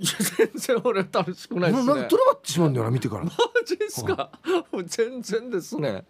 [0.00, 1.86] いや全然俺楽しくないですね。
[1.86, 3.24] ななんかトラバってしまうんだよな見てから。
[3.24, 3.30] マ
[3.66, 4.30] ジですか？
[4.72, 6.04] もう全然ですね。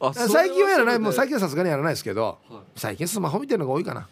[0.00, 0.98] あ最近はやらない。
[0.98, 2.38] もう最近近はさすがにやらないですけど
[2.76, 4.08] 最近スマホ見てるのが多いかな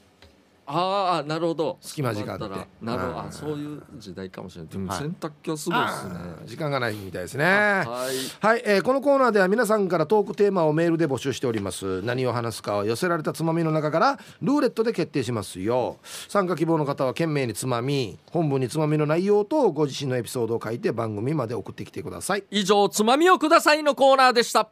[0.72, 1.78] ああなるほど。
[1.80, 2.44] 隙間時間って。
[2.80, 3.33] なるほど。
[3.33, 4.72] そういう時代かもしれない。
[4.72, 4.98] でもはい。
[4.98, 6.14] 洗濯機はすごいですね。
[6.46, 7.44] 時間がないみたいですね。
[7.44, 8.46] はい。
[8.46, 12.02] はい、えーこのコーナーでは皆さんからトークテーマをメールで募集しております。
[12.02, 15.98] 何を話すかは寄せられたつまみの中からルーレットで決定しますよ。
[16.28, 22.44] 参加希望の方は懸命につまみ本文につまみの内容とご自身のエピソードを書いて番組まで送ってきてください。
[22.50, 24.68] 以上つまみをくださいのコーナーでした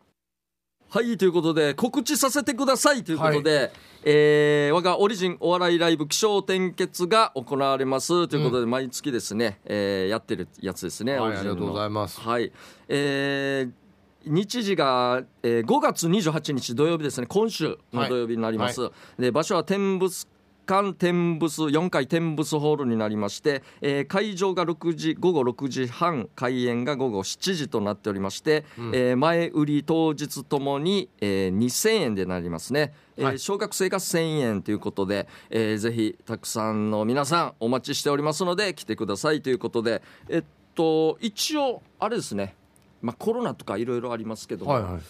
[0.91, 3.71] はいということで告知させてくださいということで、
[4.05, 12.19] えー我がオリジンお笑いライブ気象転結が行われますということで、毎月ですね、えーやってるやつですね、はいありがとうございます。
[12.21, 12.51] はい。
[12.89, 13.73] えー
[14.25, 20.27] 日時が、えー5月28日土曜日ですね今週の土曜日になります、で場所は天仏
[20.69, 33.39] 館天仏4階天仏ホールになりまして、えー会場が6時午後6時半開演が午後7時となっておりまして、えー前売り当日ともに、えー2000円でなりますね、えーはい。
[33.39, 42.55] 小学生が1000円ということで、えーぜひたくさんの皆さんお待ちしておりますので来てくださいということでえっと一応あれですね。
[43.01, 45.01] まあ、コロナとかいろいろありますけども、はいはい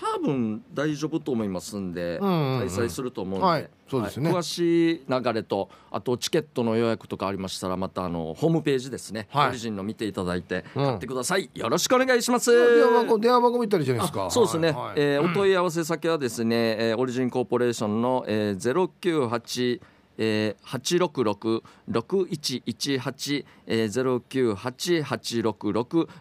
[0.00, 2.68] 多分大丈夫と思いますんで、うんうんうん。
[2.68, 4.30] 開催すると思うんで、はいそうですね。
[4.30, 4.38] はい。
[4.38, 9.48] 詳しい流れとあとチケットの予約とかありましたらまたあのホームページですね、はい。
[9.48, 10.84] オリジンの見ていただいてうん。
[10.84, 12.50] 買ってください、よろしくお願いします。
[12.52, 14.26] 電話番号電話番号見たらいいじゃないですか？
[14.26, 14.94] あそうですね、はいはい。
[14.96, 19.80] えーお問い合わせ先はですね、えーオリジンコーポレーションの、えー、098
[20.20, 24.20] えー、866-6118、えー、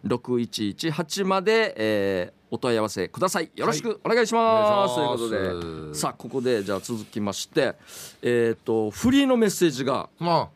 [0.06, 3.52] 098-866-6118まで、えーお問い合わせください。
[3.56, 7.76] よろしくお願いします、お願いということでさあここでじゃあ続きまして
[8.22, 10.50] えっ、とフリーのメッセージが、ま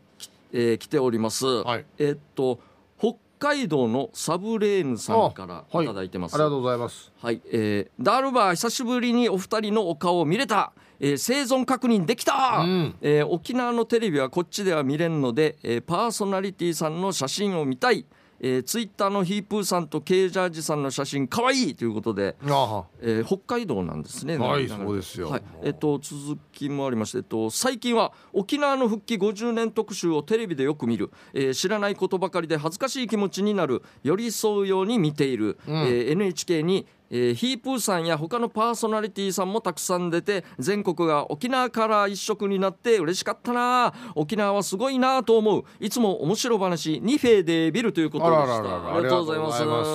[0.54, 1.86] えー来ております、はい。
[1.97, 2.60] えっ、と
[2.97, 5.86] 北海道のサブレーヌさんからあはい。
[5.86, 7.12] いただいてます、ありがとうございます。
[7.21, 12.95] はい、えー、ダールバー久しぶりにお二人のお顔を見れた、えー生存確認できた、うん。
[13.01, 18.06] えー沖縄のテレビはこっちでは見れんので、えーパーソナリティさんの写真を見たい、
[18.43, 24.38] えー、ツイッターのヒープーさんとケージャージさんの写真かわいいということで、えー北海道なんですね。
[24.38, 36.88] はいそうですよはい、えっと続きもありまして、えっと最近は沖縄の復帰50年特集をテレビでよく見る、えー知らないことばかりで恥ずかしい気持ちになる寄り添うように見ている、えー NHK に。
[37.12, 49.89] えーヒープーさんや他のパーソナリティさんもたくさん出て全国が沖縄から一色になって嬉しかったな沖縄はすごいなと思ういつも面白話ニフェでビルということでしたあららららありがとうございますいます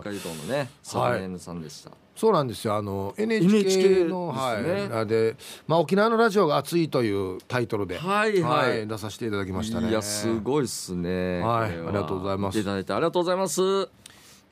[0.00, 11.40] 北海道のねサブレーヌさんでした、そうなんですよあの NHK NHK のでねはいあで、まあ、沖縄のラジオが熱いというタイトルで、はいはい出させていただきましたねいやすごいっすね。
[11.40, 13.88] はいありがとうございますいただいてありがとうございます。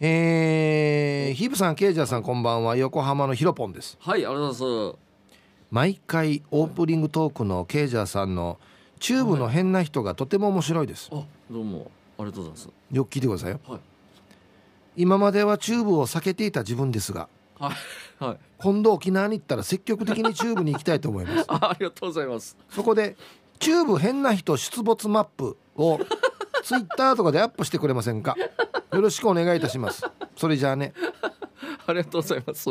[0.03, 4.99] えー、ヒープさんケイジャーさんこんばんは横浜のヒロポンですはい、ありがとうございます。
[5.71, 8.59] 毎回オープニングトークのケイジャーさんの
[8.99, 12.69] チューブの変な人がとても面白いですあ、どうもありがとうございます。
[12.91, 13.81] よく聞いてくださいよはい
[14.97, 18.39] 今まではチューブを避けていた自分ですがはいはい。
[18.59, 22.57] 今度沖縄に行ったら積極的にチューブに行きたいと思いますあ ありがとうございます。
[22.71, 23.17] そこで
[23.59, 26.01] チューブ変な人出没マップを
[26.63, 28.37] ツイッターとかでアップしてくれませんか？
[28.93, 30.05] よろしくお願いいたします。
[30.37, 30.93] それじゃあね。
[31.87, 32.69] ありがとうございます。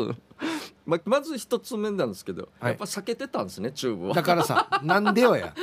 [0.86, 2.70] ままず一つ目なんですけど、はい。
[2.70, 4.14] やっぱ避けてたんですねチューブは。
[4.14, 5.54] だからさなんでよや。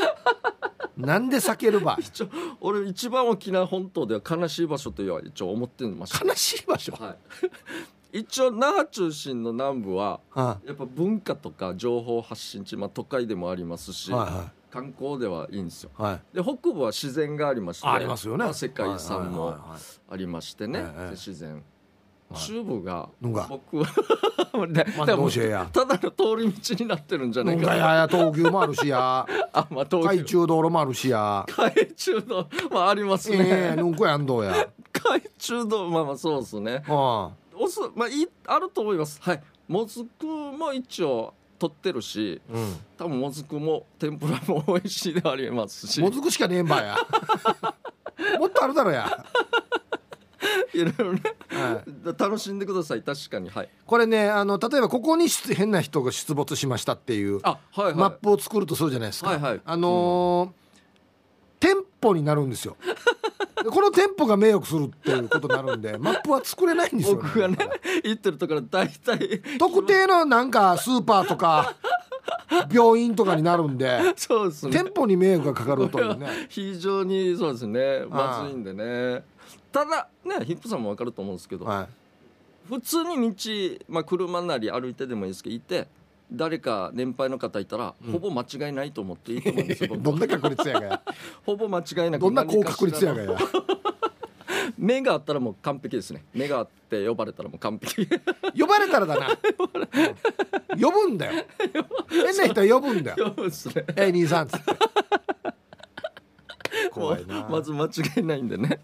[0.95, 1.97] なんで避けるば。
[1.99, 2.27] 一応
[2.59, 6.25] 俺一番沖縄本島では悲しい場所とは一応思ってました。
[6.25, 6.93] 悲しい場所？
[6.93, 7.15] は
[8.13, 15.91] い、一応那覇中心の南部ははやっぱ文化とか情報発信地、まあ、都会でもありますし、いは観光ではいいんですよ。
[15.97, 16.35] いはい。
[16.35, 18.45] で北部は自然がありましてありますよね。
[18.45, 19.55] まあ世界遺産も
[20.09, 21.53] ありましてね、自然。
[21.53, 21.63] はい。
[22.35, 27.67] 中部が僕はね まあただの通り道になってるんじゃないかな。
[27.69, 29.25] なんかやや闘牛もあるしや。
[29.53, 31.45] あまあ東海中道路もあるしや。
[31.47, 34.53] 海中のまあありますね、ええぬんこやんどうや。
[34.91, 36.83] 海中のまあまあそうですね。
[36.87, 39.21] あおすまあいいあると思います。
[39.21, 39.43] はい。
[39.67, 42.75] もずくも一応取ってるしあうん。
[42.97, 45.99] 多分もずくも天ぷらも美味しいでありますし。
[46.01, 46.97] もずくしかねえんばや。
[48.39, 49.25] もっとあるだろや、
[50.73, 51.21] いろいろね。
[51.49, 53.01] はい、楽しんでください。
[53.01, 53.49] 確かに。
[53.49, 53.69] はい。
[53.85, 57.95] これねあの例えばここに出変な人が出没しましたっていうあはいはい。
[57.95, 59.61] マップを作るとするじゃないですか、はいはい。
[59.63, 60.67] あのー
[61.59, 62.77] 店舗になるんですよ。
[62.81, 62.93] で
[63.65, 67.57] この店舗が迷惑するっていうことになるんで マップは作れないんですよ、僕がね
[68.03, 69.41] 行ってるところ大体。
[69.57, 71.75] 特定のなんかスーパーとか
[72.71, 74.71] 病院とかになるんでそうですね。
[74.71, 76.27] 店舗に迷惑がかかるというね。
[76.49, 78.05] 非常にそうですね。
[78.09, 79.23] まずいんでね。
[79.71, 81.87] ただねヒップさんも分かると思うんですけど、は
[82.67, 85.87] 普通に道、まあ、車なり歩いてでもいいですけどいて
[86.31, 88.11] 誰か年配の方いたら、うん。
[88.11, 91.01] ほぼ間違いないと思っていいと思うんですよ どんな確率やがや。
[91.45, 93.37] ほぼ間違いなくどんな高確率やがや。
[94.77, 96.23] 目があったらもう完璧ですね。
[96.33, 98.07] 目があって呼ばれたらもう完璧。
[98.59, 99.37] 呼ばれたらだな、うん
[100.79, 101.45] 呼ぶんだよ。
[102.09, 103.33] 変な人は呼ぶんだよ。
[103.95, 104.71] え兄さんっつって。
[104.71, 104.77] も
[106.97, 107.89] 怖いうなまず間違
[108.21, 108.79] いないんでね。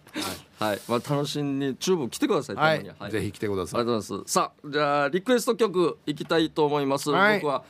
[0.60, 2.84] はい、まあ、楽しんにチューブ来てくださいはい。
[2.84, 3.82] には、ぜひ来てください。
[3.82, 4.32] ありがとうございます。
[4.32, 7.40] さあじゃあリクエスト曲いきたいと思います、はい。
[7.42, 7.64] 僕は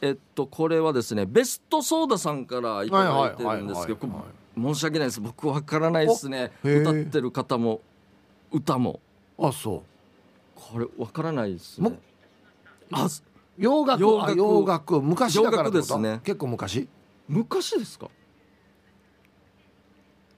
[0.00, 4.74] えっとこれはですねベストソーダさんからいただいてるんですけどはいはいはいはい。
[4.74, 5.20] 申し訳ないです。
[5.20, 6.52] 僕わからないですね。
[6.62, 7.80] 歌ってる方も
[8.52, 9.00] 歌も。
[9.38, 9.82] あそ
[10.54, 11.98] これわからないですもね
[12.92, 13.08] あう
[13.56, 14.32] 洋楽洋楽。
[14.32, 15.00] あ洋楽。
[15.00, 16.20] 昔だからですね。
[16.24, 16.88] 結構昔？
[17.28, 18.08] 昔ですか？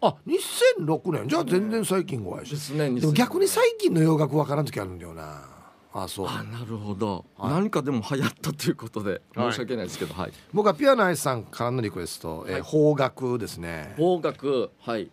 [0.03, 1.29] あ2006年。
[1.29, 5.49] じゃあ全然最近ごやしですねでも逆に最近の洋楽わからん時あるんだよな。
[5.95, 6.27] あそう。
[6.27, 7.53] あなるほど、はい。
[7.53, 9.53] 何かでも流行ったということではい。
[9.53, 10.33] 申し訳ないですけどはい。
[10.53, 12.63] 僕はピアノアイスさんからのリクエスト、えーはい。
[12.63, 13.95] 邦楽ですね。
[13.97, 15.11] 邦楽はい。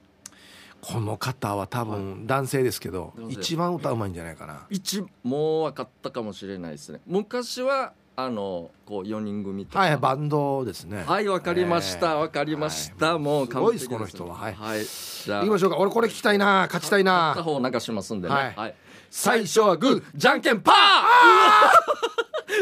[0.82, 4.66] この方は多分男性ですけど、一番歌うまいんじゃないかな。
[4.70, 7.02] 一もう分かったかもしれないですね。
[7.06, 7.94] 昔は
[8.26, 9.80] あのこう4人組とか。
[9.80, 11.04] はいバンドですね。
[11.06, 12.14] はいわかりましたえー。
[12.16, 13.20] わかりました、はい。
[13.20, 13.54] もうす。
[13.54, 14.36] ごいですこの人は。
[14.36, 14.54] はい。
[14.54, 14.84] はい。
[14.84, 15.40] じゃあ。
[15.42, 15.78] 行きましょうか。
[15.78, 16.68] 俺これ聞きたいな。
[16.68, 17.34] 勝ちたいな。
[17.36, 18.36] 片方流しますんでね。
[18.36, 18.54] はい。
[18.56, 18.76] はい、
[19.10, 20.76] 最初はグーじゃんけんパー。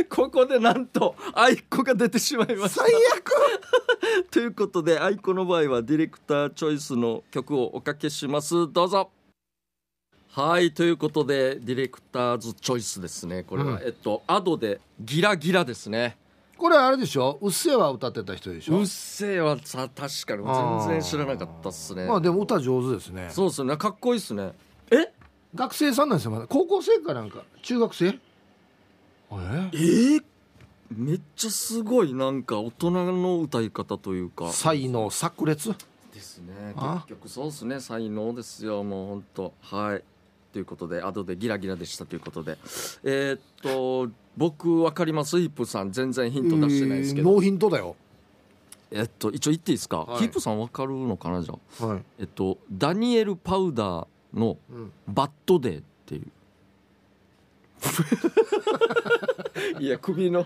[0.10, 2.84] ここでなんとあいこが出てしまいました。
[2.86, 3.32] 最悪。
[4.30, 8.72] ということで愛子の場合はディレクターチョイスの曲をおかけします。
[8.72, 9.12] どうぞ
[10.38, 13.42] はいということでディレクターズチョイスですね。
[13.42, 13.82] これは、うん。
[13.84, 16.16] えっとアドでギラギラですね。
[16.60, 17.40] これあれでしょ？
[17.42, 18.78] うっせぇわ歌ってた人でしょ？
[18.78, 19.98] うっせぇはさ確
[20.28, 22.06] かに全然知らなかったっすね。
[22.06, 23.30] まあでも歌上手ですね。
[23.32, 23.78] そうですね。
[23.78, 24.52] かっこいいっすね。
[24.92, 25.12] え？
[25.56, 26.46] 学生さんなんですよまだ。
[26.46, 27.42] 高校生かなんか？
[27.64, 28.06] 中学生？
[28.06, 28.20] え
[29.32, 30.24] えー、
[30.92, 34.52] めっちゃすごいなんか大人の歌い方というか。
[34.52, 35.74] 才能炸裂？
[36.14, 36.74] ですね。
[36.76, 37.80] あ結局そうですね。
[37.80, 40.04] 才能ですよもう本当はい
[40.58, 42.58] ということで後でギラギラでしたということで。
[43.04, 45.40] えーっと僕わかります？
[45.40, 47.96] ヒップさん全然ヒント出してないですけど、えーノーヒントだよ。
[48.90, 50.20] えっと一応言っていいですか、はい。
[50.22, 51.86] ヒップさんわかるのかなじゃあ？
[51.86, 56.24] はい、えっとダニエル・パウダーのうん、「Bad Day」っていう。
[59.84, 60.44] いや首の。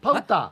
[0.00, 0.50] パウター。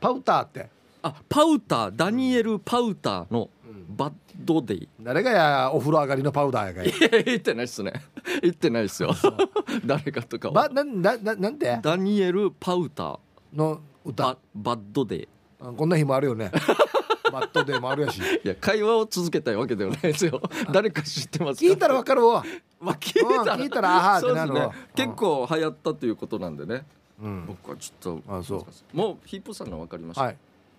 [0.00, 0.68] パウターって、
[1.02, 1.96] あパウター。
[1.96, 6.88] ダニエル・パウターのうん「Bad Day」誰がやお風呂上がりのパウダーやがい。
[6.88, 7.92] いや言ってないっすね。
[8.40, 9.10] 言ってないっすよ。
[9.84, 10.54] 誰かとかは。
[10.54, 11.78] ばなんなななんて？
[11.82, 13.18] ダニエル・パウター。
[13.54, 14.22] の歌。
[14.24, 15.28] バ Bad Day。
[15.60, 16.52] あこんな日もあるよね。
[17.32, 18.18] バットデーもあるやし。
[18.18, 20.40] いや会話を続けたいわけではないですよ。
[20.72, 21.66] 誰か知ってますか？
[21.66, 22.44] 聞いたらわかるわ、
[22.80, 23.54] まあ聞いたら。
[23.54, 24.68] うん聞いたらあはーってなるわ。
[24.68, 24.72] ね。
[24.94, 26.86] 結構流行ったということなんでね。
[27.20, 28.58] うん、僕はちょっとあそ
[28.94, 28.96] う。
[28.96, 30.36] もうヒップさんの分かりました、はい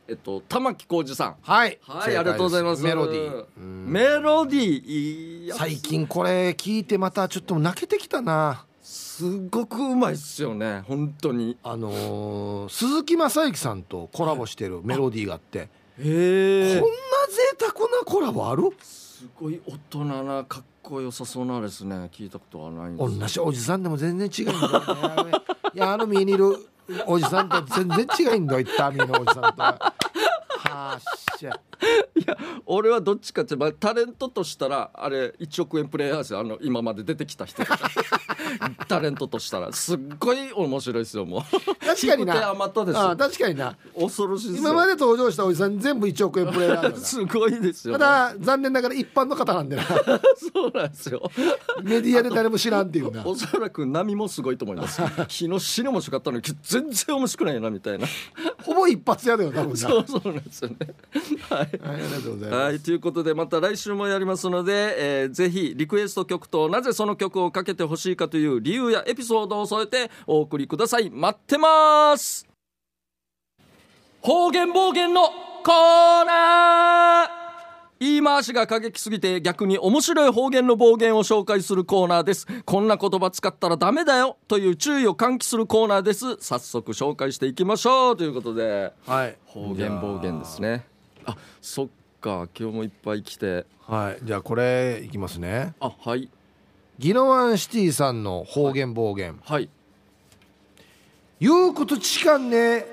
[0.09, 1.35] えっと玉置浩二さん。
[1.41, 1.77] はい。
[1.83, 2.83] はいありがとうございます。
[2.83, 3.45] メロディー。
[3.57, 8.65] うんメロディーいや最近これ聞いてまたちょっと泣けてきたな。
[8.81, 10.83] すごくうまいっすよね。
[10.87, 11.57] 本当に。
[11.63, 15.67] あのー鈴木雅之さんとコラボしてるメロディーがあって、へ
[15.99, 16.79] え。
[16.79, 16.95] こんな
[17.29, 18.71] 贅沢なコラボある？
[18.81, 22.09] すごい大人なかっこよさそうなですね。
[22.13, 24.67] 聞いたことはない同じおじさんでも全然違うんだ
[25.17, 25.31] よね
[25.73, 26.55] いやあの見にいる
[27.05, 29.61] おじさんと全然違いんだよターミーのおじさんと。
[29.61, 29.79] は
[30.69, 30.99] あ
[31.37, 31.51] しゃ。
[32.15, 37.77] いや俺はどっちかってまあタレントとしたらあれ1億円プレイヤーですよあの今まで出てきた人とか。
[38.87, 41.41] タレントとしたらすっごい面白いですよもう。
[41.85, 42.33] 確かにな。
[42.35, 43.75] 引く手あまたですあ確かにな。
[43.97, 44.69] 恐ろしいですよ。
[44.69, 49.83] 今まで登場したおじさん全部1億円プレイヤー すごいですよ、ただ残念ながら一般の方なんでな。
[50.53, 51.29] そうなんですよ。
[51.83, 53.25] メディアで誰も知らんっていうな。
[53.25, 55.01] おそらく波もすごいと思います。
[55.27, 58.07] 日の死に面白かったのに全然面白くないなみたいな。
[58.63, 59.77] ほぼ一発屋だよ多分な。
[59.77, 60.75] そうそうなんですよね。
[61.49, 61.59] はい。
[61.59, 62.63] はい、ありがとうございます。
[62.63, 71.09] はい、ということでまた来週もやりますので、えーぜひリクエスト曲となぜその曲をかけてほしいかという理由やエピソードを添えてお送りください。
[71.09, 72.47] 待ってます。
[74.21, 75.29] 方言暴言の
[75.63, 77.39] コーナー。
[77.99, 82.47] 言い回しが過激すぎて逆に面白い方言の暴言を紹介するコーナーです。
[82.63, 84.37] こんな言葉使ったらダメだよ。
[84.47, 86.37] という注意を喚起するコーナーです。
[86.39, 88.17] 早速紹介していきましょう。
[88.17, 88.93] ということで。
[89.05, 89.37] はい。
[89.45, 90.85] 方言暴言ですね。
[91.25, 91.87] あそっ
[92.21, 92.47] か。
[92.57, 93.65] 今日もいっぱい来て。
[93.89, 95.73] はい、じゃあこれいきますね。
[95.79, 96.29] あはい
[96.99, 99.39] ギノワンシティさんの方言暴言。
[99.45, 99.69] はい
[101.39, 102.85] 言うことちかんね。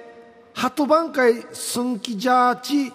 [0.54, 2.92] 鳩番会すんきじゃーち。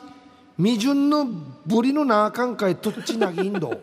[0.55, 1.25] 未順の
[1.65, 3.81] ぶりのなあかんかいとっちなぎんど。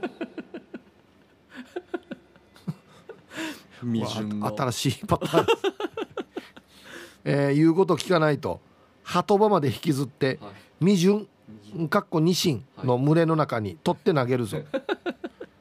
[3.82, 5.46] 未順の新しいパターン。
[7.26, 8.62] えー言うこと聞かないと
[9.02, 11.28] 鳩場まで引きずってはい未順
[11.90, 14.62] かっこニシンの群れの中に取って投げるぞ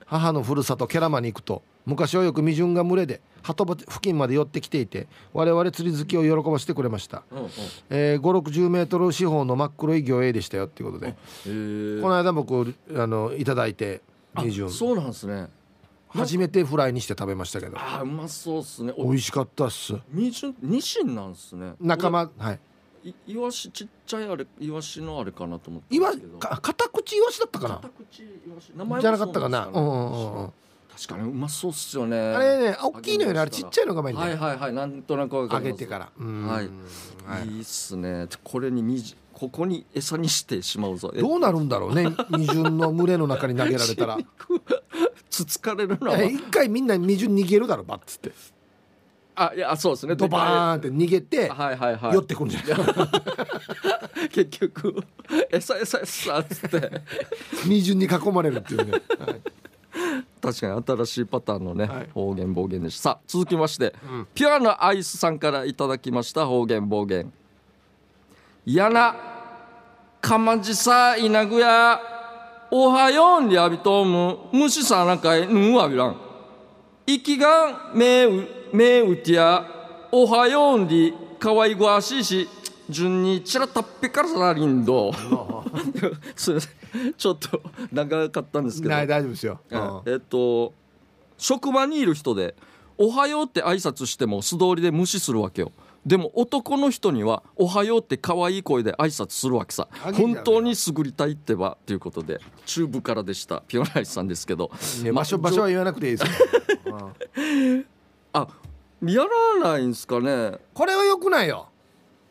[0.08, 7.50] 母のふるさとケラマに行くと昔はよく未順が群れで鳩場付近まで寄ってきていて我々釣り好きを喜ばせてくれました、うんうん。
[7.90, 11.16] えー、5 6 0メートル四方の真っ黒い魚影でしたよっていうことで。
[11.46, 12.02] えー。
[12.02, 14.02] この間僕あのいただいて
[14.34, 15.48] あ未順そうなんですね。
[16.10, 17.78] 初めてフライにして食べましたけど。
[17.80, 18.94] あうまそうっすね。
[18.98, 19.94] 美味しかったっす。
[20.14, 21.74] 未順ニシンなんですね。
[21.80, 22.60] 仲間はい
[23.28, 27.76] イワシちっちゃいあれイワシのあれかなと思っていわか片口イワシだったかな？
[27.76, 28.72] 片口イワシ。
[28.76, 29.64] 名前もじゃなかったかな？
[29.66, 30.54] そううんうんうんうん。
[30.96, 32.18] 確かにうまそうっすよね。
[32.18, 34.74] あれね大きいのよりあれちっちゃいのがうまいんだよはいはいはい。
[34.74, 36.10] なんとなく揚げてから。
[36.18, 36.48] うん。
[36.48, 36.70] はい。
[37.26, 37.48] はい。
[37.48, 38.28] いいっすね。
[38.44, 41.12] これにみじここに餌にしてしまうぞ。
[41.16, 42.08] えどうなるんだろうね？
[42.32, 44.18] 二巡の群れの中に投げられたら。
[45.30, 46.18] つつかれるのは。
[46.18, 48.32] え一回みんな二巡逃げるだろバッつって
[49.40, 50.16] あいやそうですね。
[50.16, 52.14] ドバーンって逃げてはいはいはい。
[52.14, 52.84] 寄ってくんじゃな
[54.26, 54.30] い？
[54.30, 54.96] 結局
[55.52, 56.92] 餌餌餌っつって。
[57.66, 58.92] 二巡に囲まれるっていうね。
[58.92, 59.02] はい。
[60.42, 62.10] 確かに新しいパターンのね、はい。
[62.14, 63.04] 方言暴言でした。
[63.04, 64.28] さあ続きまして、うん。
[64.34, 67.32] ピュアなアイスさんからいただきました方言暴言。
[68.66, 69.16] やな
[70.20, 72.02] かまじさいなぐや
[72.72, 76.18] おはよんりあびとむ虫さなかいぬんわびらん。
[77.06, 79.66] いきがんめうめうてや
[80.12, 82.48] おはよんりかわいごわしいし
[82.90, 85.12] 順にちらたっぺからさらりんど
[86.36, 87.14] すいません。
[87.18, 87.62] ちょっと
[87.92, 88.94] 長かったんですけど。
[88.94, 89.60] ない大丈夫ですよ。
[89.70, 90.02] うん。
[90.06, 90.74] えっと
[91.38, 92.56] 職場にいる人で
[92.98, 95.72] 「おはよう」って挨拶しても素通りで無視するわけよ。
[96.06, 99.90] でも男の人には「おはよう」って可愛い声で挨拶するわけさ。
[100.14, 104.72] 本当にすぐりたいってばということで中部からでしたピオナイスさんですけど。
[105.04, 106.30] ね場所場所は言わなくていいです
[106.86, 107.14] よ。
[107.36, 107.44] う
[107.84, 107.86] ん
[108.38, 108.48] あ
[109.06, 109.24] や
[109.62, 110.58] らないんすかね？
[110.74, 111.70] これはよくないよ。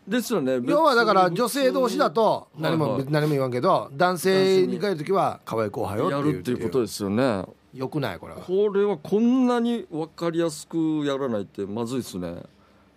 [0.07, 0.61] ですよね。
[0.64, 7.44] 要はだから女性同士だと何も、何も言わんけど男性に帰る時は可愛い子おはようやるっていうことですよね。
[7.74, 8.40] よくないこれは。
[8.40, 12.42] これはこんなに分かりやすくやらないってまずいですね。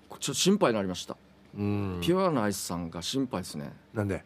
[0.09, 1.17] ちょっと心配になりました。
[1.57, 1.99] うん。
[2.01, 3.73] ピュアなアイスさんが心配ですね。
[3.93, 4.23] なんで？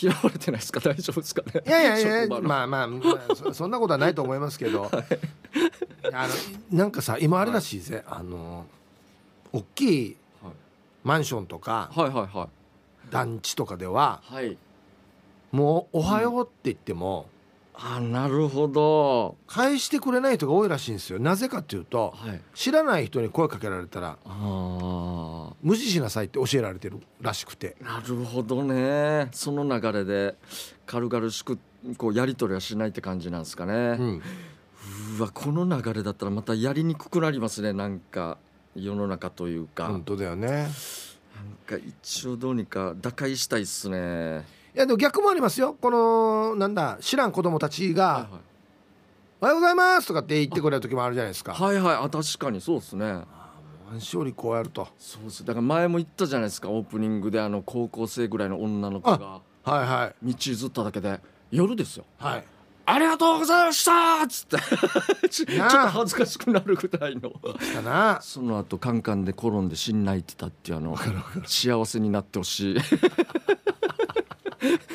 [0.00, 0.80] 嫌われてないですか？
[0.84, 1.62] 大丈夫ですかね？
[1.66, 2.98] いやいやいやまあまあ、ま
[3.30, 4.90] あ、そそんなことはないと思いますけど、
[6.12, 6.34] あの
[6.70, 8.66] なんかさ今あれらしいぜ、あの
[9.52, 10.52] 大きいはい。
[11.04, 12.48] マンションとかはいはいはい。
[13.10, 14.56] 団地とかでははい。
[15.52, 17.26] もう「おはよう」って言っても
[17.74, 19.36] あなるほど。
[19.46, 21.18] 返してくれない人が多いらしいんですよ。
[21.20, 22.40] なぜかっていうとはい。
[22.54, 27.76] 知らない人に声かけられたらあ無視しなさいって教えられてるらしくて。
[27.80, 29.28] ーなるほどね。
[29.32, 30.34] その流れで
[30.86, 31.58] 軽々しく
[31.96, 34.22] こうやり取りはしないって感じなんですかね、うん。
[35.18, 38.38] うわこの流れだったらまたやりにくくなりますねなんか
[38.74, 40.48] 世の中というか、本当だよね。
[40.48, 40.68] なん
[41.66, 44.44] か一応どうにか打開したいっすね。
[44.74, 45.76] いやでも逆もありますよ。
[45.80, 48.28] このなんだ知らん子供たちがは
[49.40, 51.52] 「おはようございます」とかって言ってくれる時もあるじゃないですか。
[51.52, 51.84] いはい、はい。
[51.84, 53.22] はいあ確かにそうですね
[53.90, 61.20] マンションにこうやるとそうですだから前も言ったじゃないですかオープニングであの高校生ぐらいの女の子がはいはい道譲っただけで
[61.50, 62.44] 夜ですよはい
[62.90, 67.32] ありがとうございました!」っつってちょっと恥ずかしくなるぐらいの
[67.84, 70.96] なその後カンカンで転んで死ん泣いてたっていうあの
[71.46, 72.76] 幸せになってほしい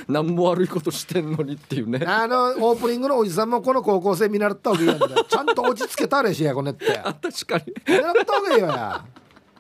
[0.08, 2.04] 何も悪いことしてんのにっていうね。
[2.06, 5.26] あのオープニングのおじさんもこの高校生見習った方がいいんだよ。
[5.28, 6.98] ちゃんと落ち着けたれしやこねって。
[7.04, 7.66] あ確かに。
[7.88, 9.06] 見習った方がいいよや。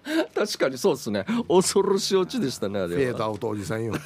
[0.35, 1.25] 確かにそうですね。
[1.47, 3.15] 恐ろしいオチでしたねあフェれは。
[3.15, 3.93] ードアウトおじさんよ。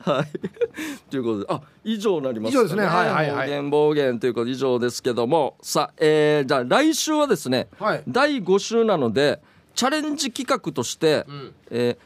[0.00, 1.10] はい。
[1.10, 2.84] ということで、あ、以上になります以上ですね。
[2.84, 3.48] はいはいはい。
[3.48, 8.02] 暴言暴言ということで以上ですけども、さあ、えー、じゃあ来週はですね、はい。
[8.06, 9.40] 第5週なので、
[9.74, 11.24] チャレンジ企画として、
[11.70, 12.04] えーキャッ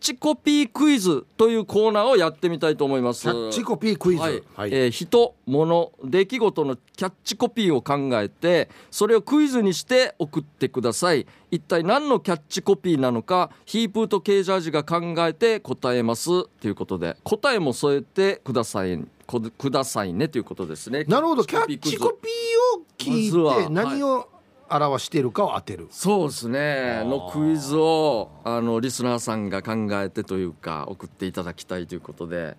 [0.00, 3.22] チコピークイズというコーナーをやってみたいと思います。
[3.22, 4.22] キャッチコピークイズ。
[4.22, 4.42] はい。
[4.54, 4.70] はい。
[4.72, 11.26] えー人物出来事のキャッチコピーを考えてそれをクイズにして送ってください。
[11.50, 16.46] 一体何のキャッチコピーなのかヒープーとケージャージが考えて答えます。
[16.60, 19.04] ということで答えも添えてください。
[19.26, 20.28] こくださいね。
[20.28, 21.04] ということですね。
[21.04, 21.44] なるほど。
[21.44, 24.28] キャッチコピーを聞いて何を
[24.70, 27.02] 表しているかを当てる、そうですね。
[27.04, 32.56] のクイズをあのリスナーさんが考えてというか送っていただきたいということで。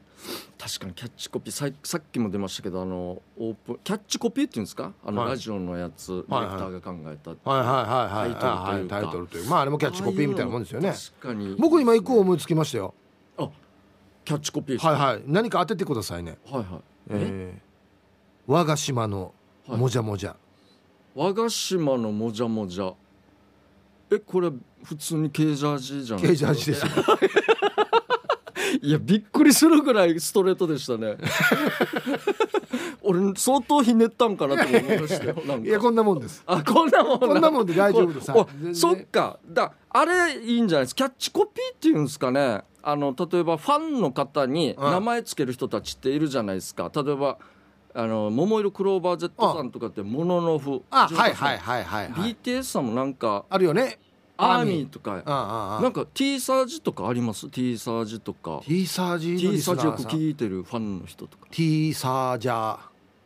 [0.57, 4.91] 確かにキャッチコピーさいさっきも出ましたけどあのオープンキャッチコピーっていうんですか？
[5.05, 5.29] あの、はい。
[5.29, 7.67] ラジオのやつディレクターが考えた、はいはい
[8.25, 8.35] はいはい。
[8.35, 10.91] タイトルというタイトルというまああれもキャッチコピーみたいなもんですよね。
[10.91, 12.93] 確かに僕今一個思いつきましたよ。
[13.37, 13.49] あ
[14.25, 15.23] キャッチコピーはいはい。
[15.25, 16.37] 何か当ててくださいね。
[16.51, 16.65] はいはい。
[17.11, 19.33] えー、我が島の
[19.67, 20.35] もじゃもじゃ、
[21.15, 22.93] 和ヶ島のもじゃもじゃ。
[24.11, 24.49] えこれ
[24.83, 26.89] 普通にケージャージじゃないケージャージですよ。
[28.81, 31.17] いやびっくりするぐらいストレートでしたね。
[33.01, 36.43] 俺相当ひねったんかなと思いましたよいやこんなもんです。
[36.45, 38.79] あこんなもんこんなもんで大丈夫です。
[38.79, 39.39] そっか。
[39.47, 40.97] だあれいいんじゃないですか？
[40.97, 42.61] キャッチコピーっていうんですかね？
[42.81, 44.91] あの例えばファンの方にうん。
[44.91, 46.91] 名前つける人たちっているじゃないですか。
[46.93, 47.37] 例えば
[47.93, 53.99] あの桃色クローバー Z さんとかってモノノフあはいはいはいはい、はい、BTS さんもなんかあるよね。
[54.41, 55.21] アーミーとか。
[55.25, 58.61] あああなんか T サージとかあります？T サージとか。
[58.63, 61.47] T サージの T サージよく聞いてるファンの人とか。
[61.51, 62.77] T サージャ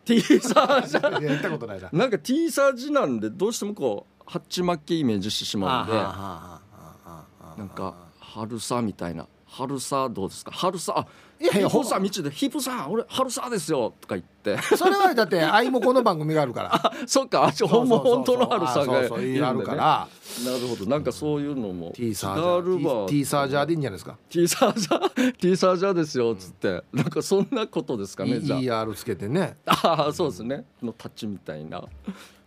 [0.06, 1.22] T サージー。
[1.22, 1.90] いややったことないな。
[1.94, 5.94] なんか T サージなんでどうしてもこうハッチマッキイメージしてしまうんで。
[5.94, 9.28] なんか春さみたいな。
[9.46, 10.52] 春さどうですか？
[10.52, 11.08] 春さあ
[11.52, 14.58] ヒップさ道でヒップさん俺春さですよとか言って。
[14.78, 16.94] それはだって 愛もこの番組があるから。
[17.06, 20.08] そっかあちょほんま本当の春さんがいいるねるから
[20.46, 20.86] なるほど。
[20.86, 21.92] なんかそういうのも。
[21.94, 26.84] T サージャ違うわーサージャーでいいんじゃないですか？T サージャー T サージャーですよっつって。
[26.94, 29.58] なんかそんなことですかねじゃ ER つけてね。
[29.66, 30.66] あああそうですね。
[30.82, 31.84] のタッチみたいな。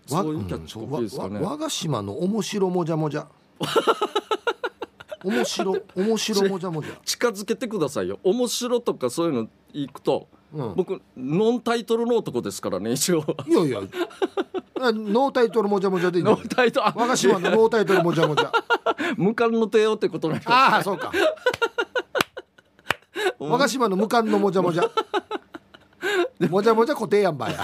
[0.07, 1.37] そういうキャッチコピーですかね。
[1.37, 3.27] わわ我が島の面白もじゃもじゃ
[5.27, 8.19] 面白 面白もじゃもじゃ近づけてくださいよ。
[8.23, 10.75] 面白とかそういうのいくと、うん。
[10.77, 13.25] 僕ノンタイトルの男ですからね一応。
[13.47, 13.81] いやいや。
[14.79, 16.87] あノータイトルもじゃもじゃでいいノンタイトル。
[16.87, 18.53] あ我が島のノータイトルもじゃもじゃ。
[19.17, 21.11] 無冠の帝王ってことなんですああそうか。
[23.39, 24.89] 我が島の無冠のもじゃもじゃ。
[26.49, 27.61] もじゃもじゃ固定やんばや。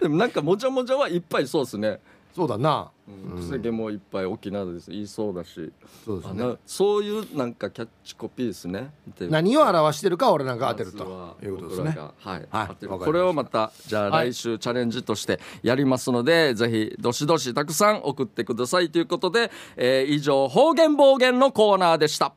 [0.00, 2.00] でもなんかもじゃもじゃはいっぱいそうですね
[2.34, 2.90] そうだな。
[3.34, 3.42] うん。
[3.42, 4.90] 世間もいっぱい沖縄です。
[4.90, 5.72] 言いそうだし。
[5.84, 6.44] あそうですね。
[6.44, 8.90] なそういうなんかキャッチコピーですね。
[9.20, 11.36] 何を表してるか俺なんか当てると。
[11.42, 11.96] いうことですね。
[12.18, 14.32] はい、はいこれをまたじゃあはい。
[14.32, 18.90] 来週チャレンジとしてやりますので、ぜひどしどしたくさん送ってください。
[18.90, 22.34] ということで、えー以上方言暴言のコーナーでした。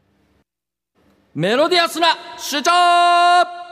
[1.34, 3.65] メロディアスな主張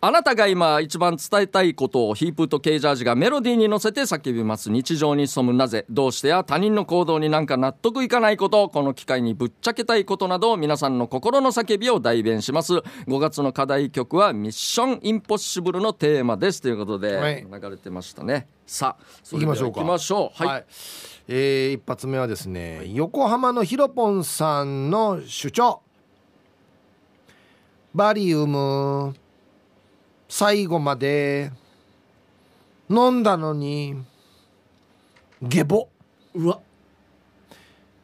[0.00, 4.70] あなたが今一番伝えたいことをヒープーとケージャージがメロディーに乗せて叫びます。
[4.70, 12.74] 日常に潜むなぜどうしてや他人の行動になんか納得いかないことこの機会にぶっちゃけたいことなど皆さんの心の叫びを代弁します。
[12.74, 18.46] 5月の課題曲はミッションインポッシブルのテーマですということで、はい流れてましたね。
[18.66, 19.80] さあそれでは行きましょうか。
[19.80, 20.46] 行きましょう。
[20.46, 20.64] はい、
[21.26, 25.80] えー一発目はですね、横浜のひろぽんさんの主張。
[27.96, 29.16] バリウム
[30.28, 31.50] 最後まで
[32.90, 33.96] 飲んだのに
[35.42, 35.88] ゲボ。
[36.34, 36.60] うわ。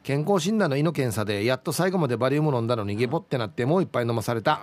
[0.03, 4.61] 健康診断の胃の検査でやっと最後までバリウム飲んだのにゲボってなってもう一杯飲まされた。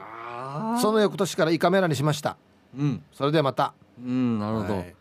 [0.81, 2.37] その翌年から胃カメラにしました。
[2.77, 3.03] うん。
[3.13, 4.95] それではまた、うんなるほど、はい。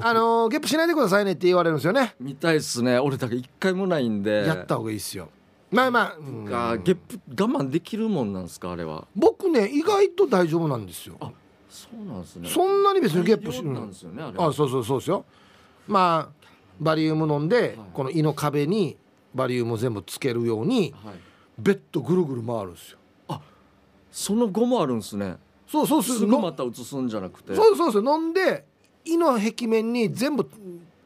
[0.00, 2.14] あのーゲップしないでくださいねって言われるんですよね。
[2.20, 2.98] 見たいっすね。
[2.98, 4.44] 俺だから一回もないんで。
[4.46, 5.28] やった方がいいですよ。
[5.70, 6.44] まあまあ、うん。
[6.44, 9.06] がゲップ我慢できるもんなんですかあれは。
[9.14, 11.16] 僕ね意外と大丈夫なんですよ。
[11.20, 11.30] あ
[11.76, 12.48] そうなんですね。
[12.48, 15.24] そんなに別にゲップしなんですよねあれあそうそうそうですよ。
[15.86, 16.46] まあ
[16.80, 17.76] バリウム飲んで、はい。
[17.92, 18.96] この胃の壁に
[19.34, 21.14] バリウムを全部つけるようにはい。
[21.58, 22.98] ベッドぐるぐる回るんですよ。
[24.12, 25.36] その後もあるんですね。
[25.68, 27.54] そうそうそうすぐまた移すんじゃなくて。
[27.54, 28.64] そうそうそう飲んで
[29.04, 30.48] 胃の壁面に全部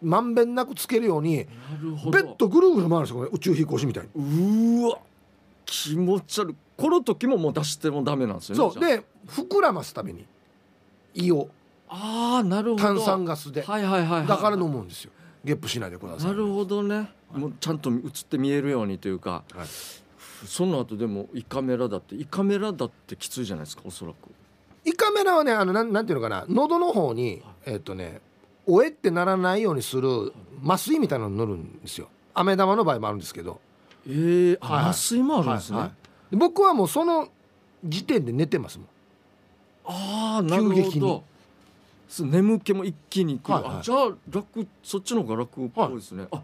[0.01, 1.43] まんべんなくつけるようにな
[1.83, 2.23] るほど。
[2.23, 4.11] ベッドぐるぐる回るんですよ宇宙飛行士みたいに。
[4.15, 4.99] うーわ
[5.67, 6.57] 気持ち悪い。
[6.77, 8.85] この時ももう出してもダメなんですよねそう。
[8.85, 10.25] で膨らますために
[11.15, 11.49] 胃を。
[11.89, 12.83] ああなるほど。
[12.83, 13.63] 炭酸ガスで。
[13.63, 15.13] はいはいはい、はい、だから飲むんですよ。
[15.45, 16.31] ゲップしないでください。
[16.31, 17.11] なるほどね。
[17.33, 17.99] もうちゃんと映っ
[18.29, 19.67] て見えるようにというかはい。
[20.47, 24.17] その後でも胃カメラだって胃カメラだってきついじゃないですかおそらく。
[24.85, 26.45] 胃カメラはねあのなんなんていうのかな。
[26.49, 28.21] 喉の方にえっ、とね
[28.67, 30.33] おえってならないようにする
[30.65, 32.09] 麻酔みたいなの塗るんですよ。
[32.35, 33.61] 飴玉の場合もあるんですけど。
[34.07, 34.85] ええー、はい。
[34.91, 36.31] 麻酔もあるんですね、はいはい。
[36.31, 37.29] で僕はもうその
[37.85, 38.89] 時点で寝てますもん
[39.91, 41.25] ああなるほど。
[42.09, 43.73] す眠気も一気にくる、はいはい。
[43.79, 46.43] あじゃあ楽そっちの方が楽っぽいですね、あ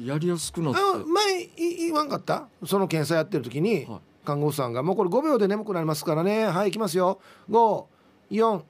[0.00, 0.80] やりやすくなって。
[0.80, 2.46] あ前い言わんかった？
[2.66, 4.00] その検査やってる時に、はい。
[4.24, 6.44] 看護婦さんが「もうこれ5秒で眠くなりますからね。
[6.46, 7.20] はい行きますよ。
[7.50, 8.62] 54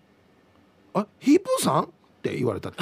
[0.95, 1.89] あヒープーさん?」っ
[2.23, 2.69] て言われた。
[2.69, 2.79] っ て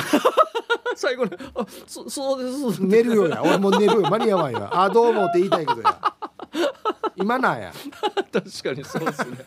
[0.96, 3.42] 最後に「あそそうですそうです」寝るよや。
[3.42, 4.68] 俺もう寝るよ間に合わんや。
[4.72, 6.14] あどうもって言いたいけどや。
[7.16, 7.72] 今なんや。
[8.32, 9.46] 確かにそうですね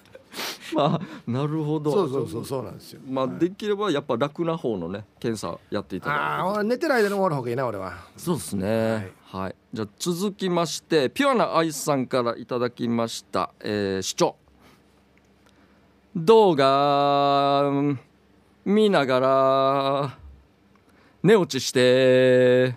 [0.74, 1.92] まあなるほど。
[1.92, 3.02] そうそうそうそうなんですよ。
[3.10, 7.94] まあできればやっぱ楽な方のね検査やっていただああ俺寝てる間に終わる方がいいな俺は。
[8.18, 9.12] そうですね。
[9.26, 14.36] はい、じゃあ続きましてピュアなアイスさんからいただきました、えー、主張。
[16.16, 17.72] 動画
[18.66, 20.18] 見ながら
[21.22, 22.76] 寝落ちして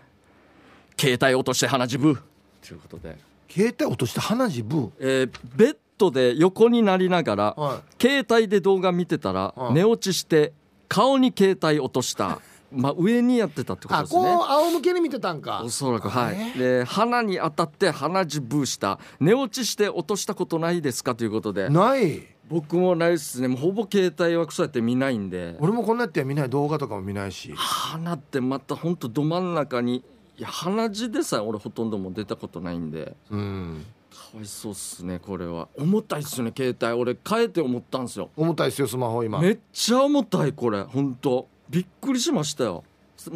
[0.99, 2.19] 携帯落として鼻血ぶ
[2.61, 3.17] ということで、
[3.49, 4.91] 携帯落として鼻血ブー？
[5.01, 9.75] えーベッドで横になりながら、は携帯で動画見てたら、はい。
[9.75, 10.53] 寝落ちして
[10.89, 12.41] 顔に携帯落とした。
[12.73, 14.23] まあ上にやってたってことあですね。
[14.23, 15.63] こう仰向けに見てたんか。
[15.65, 18.99] おそらくはえいで鼻に当たって鼻血ブーした。
[19.21, 21.69] 寝落ちして落としたことないですかということで。
[21.69, 22.27] ない。
[22.49, 23.55] 僕もないですね。
[23.55, 25.57] ほぼ携帯はそうやって見ないんで。
[25.61, 26.51] 俺もこんなやって見ない。
[26.51, 27.53] 動画とかも見ないし。
[27.55, 30.05] 鼻ってまたほんとど真ん中に
[30.39, 33.15] いや鼻血でさえ俺ほとんどもう出たことないんで。
[33.31, 35.69] うんかわいそうっすねこれは。
[35.77, 36.93] 重たいっすね携帯。
[37.01, 38.31] 俺変えて思ったんですよ。
[38.37, 39.41] 重たいですよスマホ今。
[39.41, 40.83] めっちゃ重たいこれ。
[40.83, 42.85] 本当びっくりしましたよ。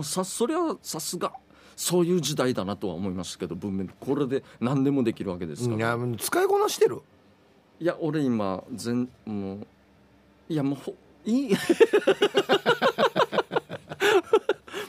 [0.02, 1.32] さそりゃさすが。
[1.76, 3.88] そういう時代だなとは思いましたけど文面。
[4.00, 7.02] これで何でもできるわけですから、や使いこなしてる？
[7.78, 9.66] いや俺今全もう
[10.48, 11.54] いやもうほいい。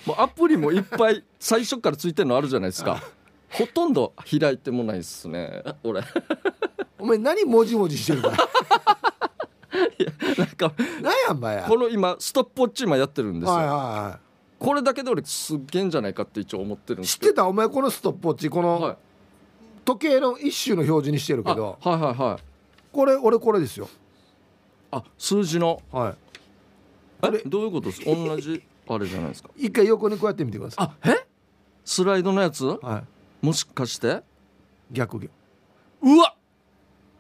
[0.06, 3.04] もうアプリもいっぱい最初からついてるのあるじゃないですか
[3.50, 5.64] ほとんど開いてもないっすね。
[5.84, 6.02] 俺。
[7.00, 8.32] お前何もじもじしてるか
[10.38, 11.66] なんか何やんばや。
[11.68, 14.20] この今ストップウォッチ今やってるんですよ、はいはいは
[14.60, 17.32] これだけで俺すっげえんじゃないかって一応思ってるんい知っですけど。
[17.34, 17.48] てた？
[17.48, 18.98] お前このストップウォッチこのはい。
[19.86, 21.78] 時計の一種の表示にしてるけど。
[21.82, 22.44] あはいはいはい。
[22.92, 23.88] これ俺これですよ。
[24.90, 25.80] あ数字の。
[25.92, 26.16] は
[27.24, 27.44] え？
[27.46, 28.02] どういうことです？
[28.04, 28.64] か同じ？
[28.88, 29.50] あれじゃないですか。
[29.56, 31.28] い 一回横にこうやってみてくださあえ？
[31.86, 32.62] スライドのやつ？
[32.62, 34.22] いはいもしかして？
[34.92, 35.32] 逆逆
[36.02, 36.34] うわ！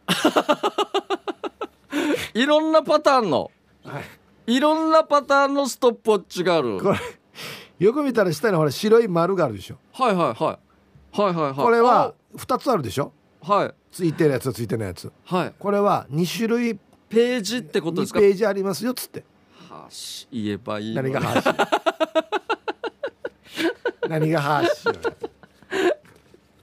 [2.33, 3.51] いろんなパターンの。
[3.83, 3.99] は
[4.47, 4.55] い。
[4.55, 6.79] いろんなパターンのストップウォッチがある。
[6.79, 6.97] これ
[7.79, 9.77] よく見たら下にほら白い丸があるでしょ。
[9.93, 10.53] はいはいは
[11.13, 11.19] い。
[11.21, 11.53] はいはいはい。
[11.55, 13.11] これは2つあるでしょ？
[13.43, 13.73] あはい。
[13.91, 15.11] ついてるやつとついてないやつ。
[15.25, 15.53] はい。
[15.59, 16.79] これは2種類。
[17.09, 19.23] ページってことです2かページありますよっつって。
[19.69, 21.45] はし言えばいいの何が話
[24.09, 24.69] 何が話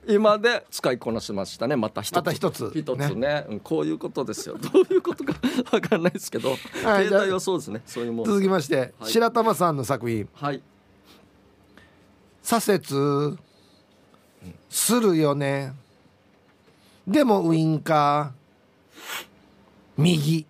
[0.07, 1.75] 今で使いこなしましたね。
[1.75, 2.15] また一つ。
[2.15, 2.71] また一つ。
[2.75, 3.45] 一つね。
[3.49, 4.57] うんこういうことですよ。
[4.61, 5.33] どういうことか
[5.71, 6.59] わかんないですけど、はい
[7.05, 7.81] 携帯はそうですね。
[7.85, 9.11] そういうもん続きまして、はい。
[9.11, 10.27] 白玉さんの作品。
[10.33, 10.61] はい
[12.41, 13.37] 「左折。
[14.69, 15.73] するよね。
[17.07, 18.45] でもウインカー。
[19.97, 20.45] 右」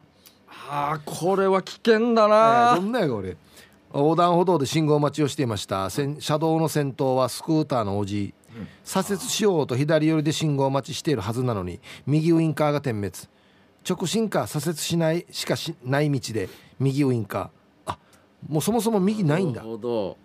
[0.68, 3.38] ああこれは危険だえな、ーどんなやが俺
[3.94, 5.90] 横断歩道で信号待ちをしていました。
[5.90, 8.34] 先車道の先頭はスクーターのおじ
[8.84, 13.14] 左折しようと左寄りで信号待ちしているはずなのに右ウインカーが点滅。
[13.88, 16.50] 直進か左折しないしかしない道で
[16.80, 17.92] 右ウインカー。
[17.94, 18.00] あ
[18.48, 19.62] もうそもそも右ないんだ。
[19.62, 20.18] なるほど。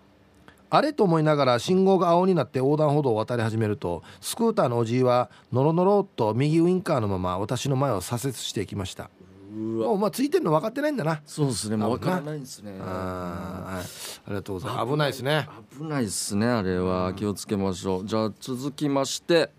[0.73, 9.09] あれと思いながら信号が青になって横断歩道を渡り始めるとスクーターのおじいはノロノロっと右ウインカーのまま私の前を左折していきました
[9.51, 11.21] もうまあついてるの分かってないんだな。
[11.25, 11.75] そうですね。
[11.75, 12.77] もう分からないですね。
[12.81, 13.83] あ
[14.27, 14.91] りがとうございます。
[14.91, 15.47] 危ないですね。
[15.77, 17.13] 危ないですねあれは。
[17.13, 18.05] 気をつけましょう。
[18.05, 19.51] じゃあ続きまして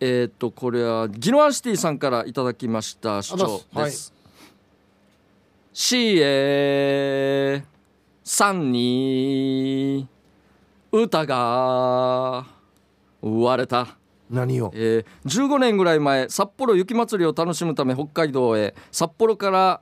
[0.00, 4.12] えっ、とこれはギノアンシティさんからいただきました主張です、
[5.72, 7.64] シエ
[8.22, 10.06] さんに
[10.92, 12.46] 歌が
[13.20, 13.97] 割れた
[14.30, 14.70] 何を？
[14.74, 19.80] えー15年ぐらい前札幌雪まつりを楽しむため北海道へ札幌から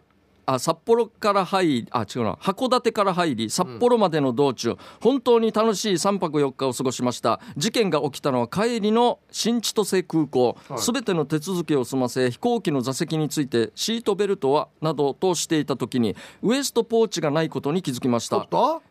[0.48, 7.40] あ札幌から入りあ違うな函館から入り札幌までの道中、うん、本当に楽しい3泊4日を過ごしました。
[7.56, 10.56] 事件が起きたのは帰りの新千歳空港。
[10.76, 18.46] すべ、はい、ての手続きを済ませ飛行機の座席についてシートベルトはなどとしていた時にウエストポーチがないことに気づきました？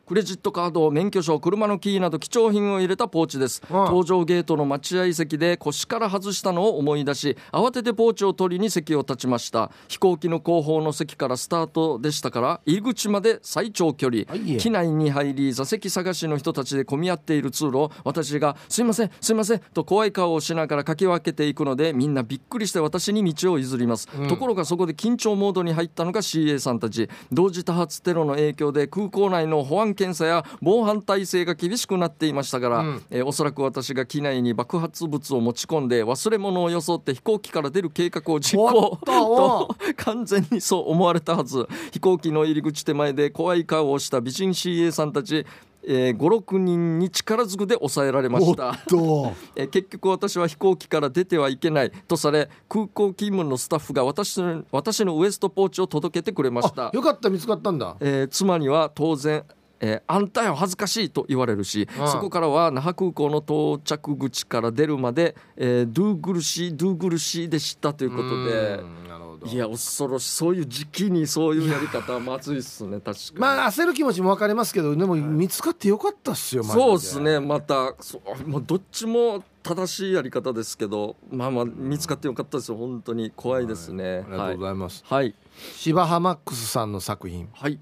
[0.05, 9.71] クレジットカード免許証車のキーなど貴重品を入れたポーチです、うん、搭乗ゲートの待合席で腰から外したのを思い出し慌ててポーチを取りに席を立ちました。
[9.87, 14.25] 飛行機の後方の席からスタートでしたから入り口まで最長距離。
[14.59, 27.09] 機内に入り座席探しの人たちで混み合っている通路を私が「すいませんすいません」と怖い顔をしながらかき分けていくのでみんなびっくりして私に道を譲ります、うん、ところがそこで緊張モードに入ったのが CA さんたち。
[27.31, 41.67] 同時多発テロの影響で空港内の保安検査や防犯体制が厳しくなっていましたから、うん、えー、おそらく私が機内に爆発物を持ち込んで忘れ物を装って飛行機から出る計画を実行と完全にそう思われたはず。
[41.91, 45.45] 飛行機の入り口手前で怖い顔をした美人 CA さんたち
[45.87, 48.73] えー、56人に力ずくで抑えられました、
[49.55, 51.91] えー、結局私は飛行機から出てはいけない。
[52.07, 56.89] とされ空港勤務のスタッフが私の私のウエストポーチを届けてくれました。
[56.93, 59.43] よかった見つかったんだ、えー、妻には当然
[59.79, 69.05] えー、あんたよ恥ずかしいと言われるし、うん、そこからは那覇空港の到着口から出るまで、えー、ドゥーグルシードゥーグルシーでしたということで。
[69.45, 73.39] いや恐ろしいそういう時期にそういうやり方はまずいっすね確かに。
[73.39, 83.31] まあ焦る気持ちも分かりますけどでも見つかってよかったっすよ、そうっすねまたそうもうどっちも正しいやり方ですけどまあまあ見つかってよかったですよ本当に。
[83.35, 85.35] 怖いですね、はい、ありがとうございます、はい、
[85.75, 87.47] 芝浜マックスさんの作品。
[87.53, 87.79] はい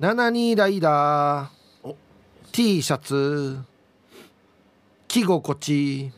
[0.00, 1.94] 72ライダー。
[2.52, 3.58] T シャツ。
[5.08, 6.12] 着心地。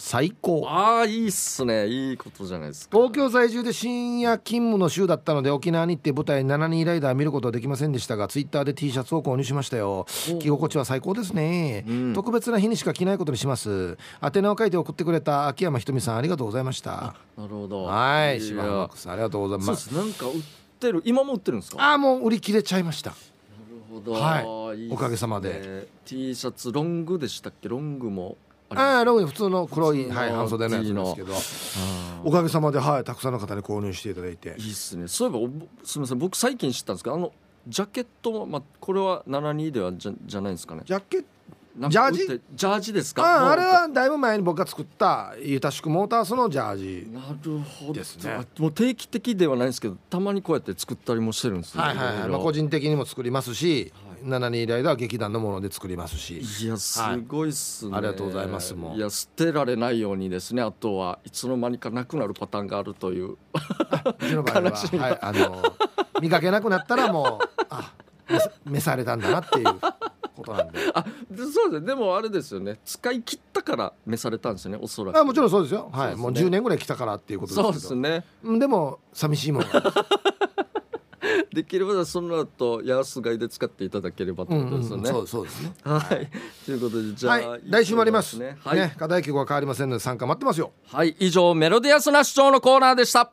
[0.00, 0.64] 最高。
[0.66, 1.86] ああいいっすね。
[1.86, 2.96] いいことじゃないですか。
[2.96, 10.06] 東京在住で深夜勤務の週だったので沖縄に行って舞台72ライダー見ることはできませんでしたがツイッターで T シャツを購入しましたよ。
[10.08, 13.98] 着心地は最高ですね、うん、特別な日にしか着ないことにします。
[14.22, 17.14] 宛名を書いて送ってくれた秋山ひとみさんありがとうございました。
[17.36, 17.84] なるほど。
[17.84, 19.94] はい柴山さんありがとうございます。
[19.94, 20.30] なんかっ
[20.80, 21.82] てる今も売ってるんですか？
[21.82, 23.10] ああもう売り切れちゃいました。
[23.10, 23.22] なる
[23.92, 25.86] ほど、はい、いいね、おかげさまで。
[26.04, 28.36] T シャツロングでしたっけロングも
[28.70, 31.34] ああロング普通の黒い、はい、半袖のやつですけど。
[32.24, 34.54] おかげさまで、はい、たくさんの方に購入していただいて。
[34.58, 35.08] いいっすね。
[35.08, 36.18] そういえばすみません。
[36.18, 37.32] 僕最近知ったんですけどあの
[37.68, 40.82] ジャケットまあ、これは72ではじゃじゃないですかね？
[40.84, 41.28] ジャケット
[41.76, 42.26] ジャージ？
[42.26, 43.48] ジャージですか？
[43.48, 47.92] ああれはだいぶ前に僕が作ったゆたしくモータースのジャージなるほど。
[47.92, 48.46] ですね。
[48.58, 51.82] もう定期的ではないですけどたまにこうやって作ったりもしてるんですね。
[51.82, 53.92] はいはい、はい、まあ、個人的にも作りますし、
[54.22, 56.40] はい、72代では劇団のもので作りますし。
[56.40, 60.62] いやすごいっすね、はい、ありがとうございますもいや捨てられないようにですね。
[60.62, 63.32] あとはいつの間にかなくなるパターンがあるという。
[63.32, 63.36] う
[64.26, 65.62] ちの場合は、はい、あの
[66.20, 67.92] 見かけなくなったらもうあ
[68.64, 69.66] 召されたんだなっていう
[70.40, 70.78] ことなんで。
[70.94, 71.04] あ
[71.36, 72.78] そうですでもあれですよね。
[72.84, 75.18] 使い切ったから召されたんですよねおそらく。
[75.18, 75.90] あもちろんそうですよ。
[75.92, 78.24] はい、ね、もう10年ぐらい来たからっていうことですそうですね。
[78.58, 79.66] でも寂しいもの
[81.52, 85.72] できればその後安買いで使っていただければということですよね、うんうん、そうそうですね。
[85.82, 86.30] はい。
[86.64, 88.38] ということでじゃあ、はい、来週もあります。
[88.38, 88.94] ね,、はい、ね。
[88.98, 90.72] 課題曲は変わりませんので参加待ってますよ。
[90.86, 91.16] はい。
[91.18, 93.32] 以上メロディアスな主張のコーナーでした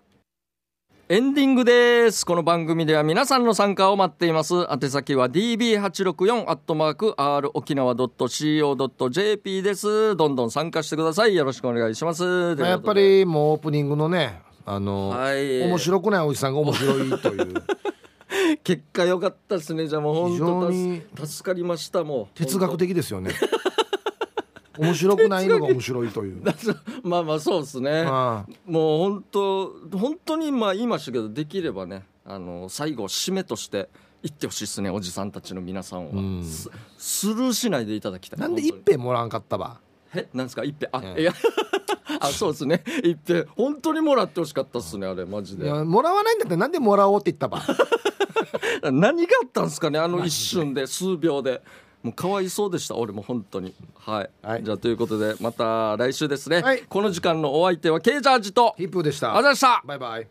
[1.10, 2.26] エンディングです。
[2.26, 4.68] この番組では皆さんの参加を待っています。
[4.70, 10.18] 宛先は db864 アットマーク r 沖縄 .co.jp です。
[10.18, 11.34] どんどん参加してください。
[11.34, 12.58] よろしくお願いします。
[12.60, 17.54] やっぱりもうオープニングのね、あの、はい、面白くないおじさんが面白いという。
[18.66, 19.88] 結果良かったですね。
[19.88, 22.38] じゃあもう本当助かりましたもう。
[22.38, 23.32] 哲学的ですよね。
[24.78, 26.42] 面白くないのが面白いという。
[27.04, 28.04] まあまあそうですね。
[28.06, 33.90] もう本当本当にまあ言いましたけどできればねあの最後締めとして
[34.24, 36.44] 言ってほしいですねおじさんたちの皆さんは、うん、
[36.98, 38.40] スルーしないでいただきたい。
[38.40, 39.80] なんで一平もらんかったば？
[40.14, 40.28] え？
[40.34, 40.64] なんですか？
[40.64, 40.90] 一平？
[40.92, 41.34] あ、いや。
[42.20, 42.84] あそうですね。
[43.04, 45.72] 一平本当にもらってほしかったっすねあれマジで。
[45.72, 47.62] もらわないんだったらなんでもらおうって言ったば？
[48.92, 50.88] 何があったんですかねあの一瞬で。
[50.88, 51.62] 数秒で
[52.04, 53.74] もうかわいそうでした俺も本当に。
[53.96, 59.36] はい、はい、じゃあということでまた来週ですね、はい、この時間のお相手はケイジャージとヒップでした。
[59.36, 59.82] あざした。
[59.86, 60.28] バイバイ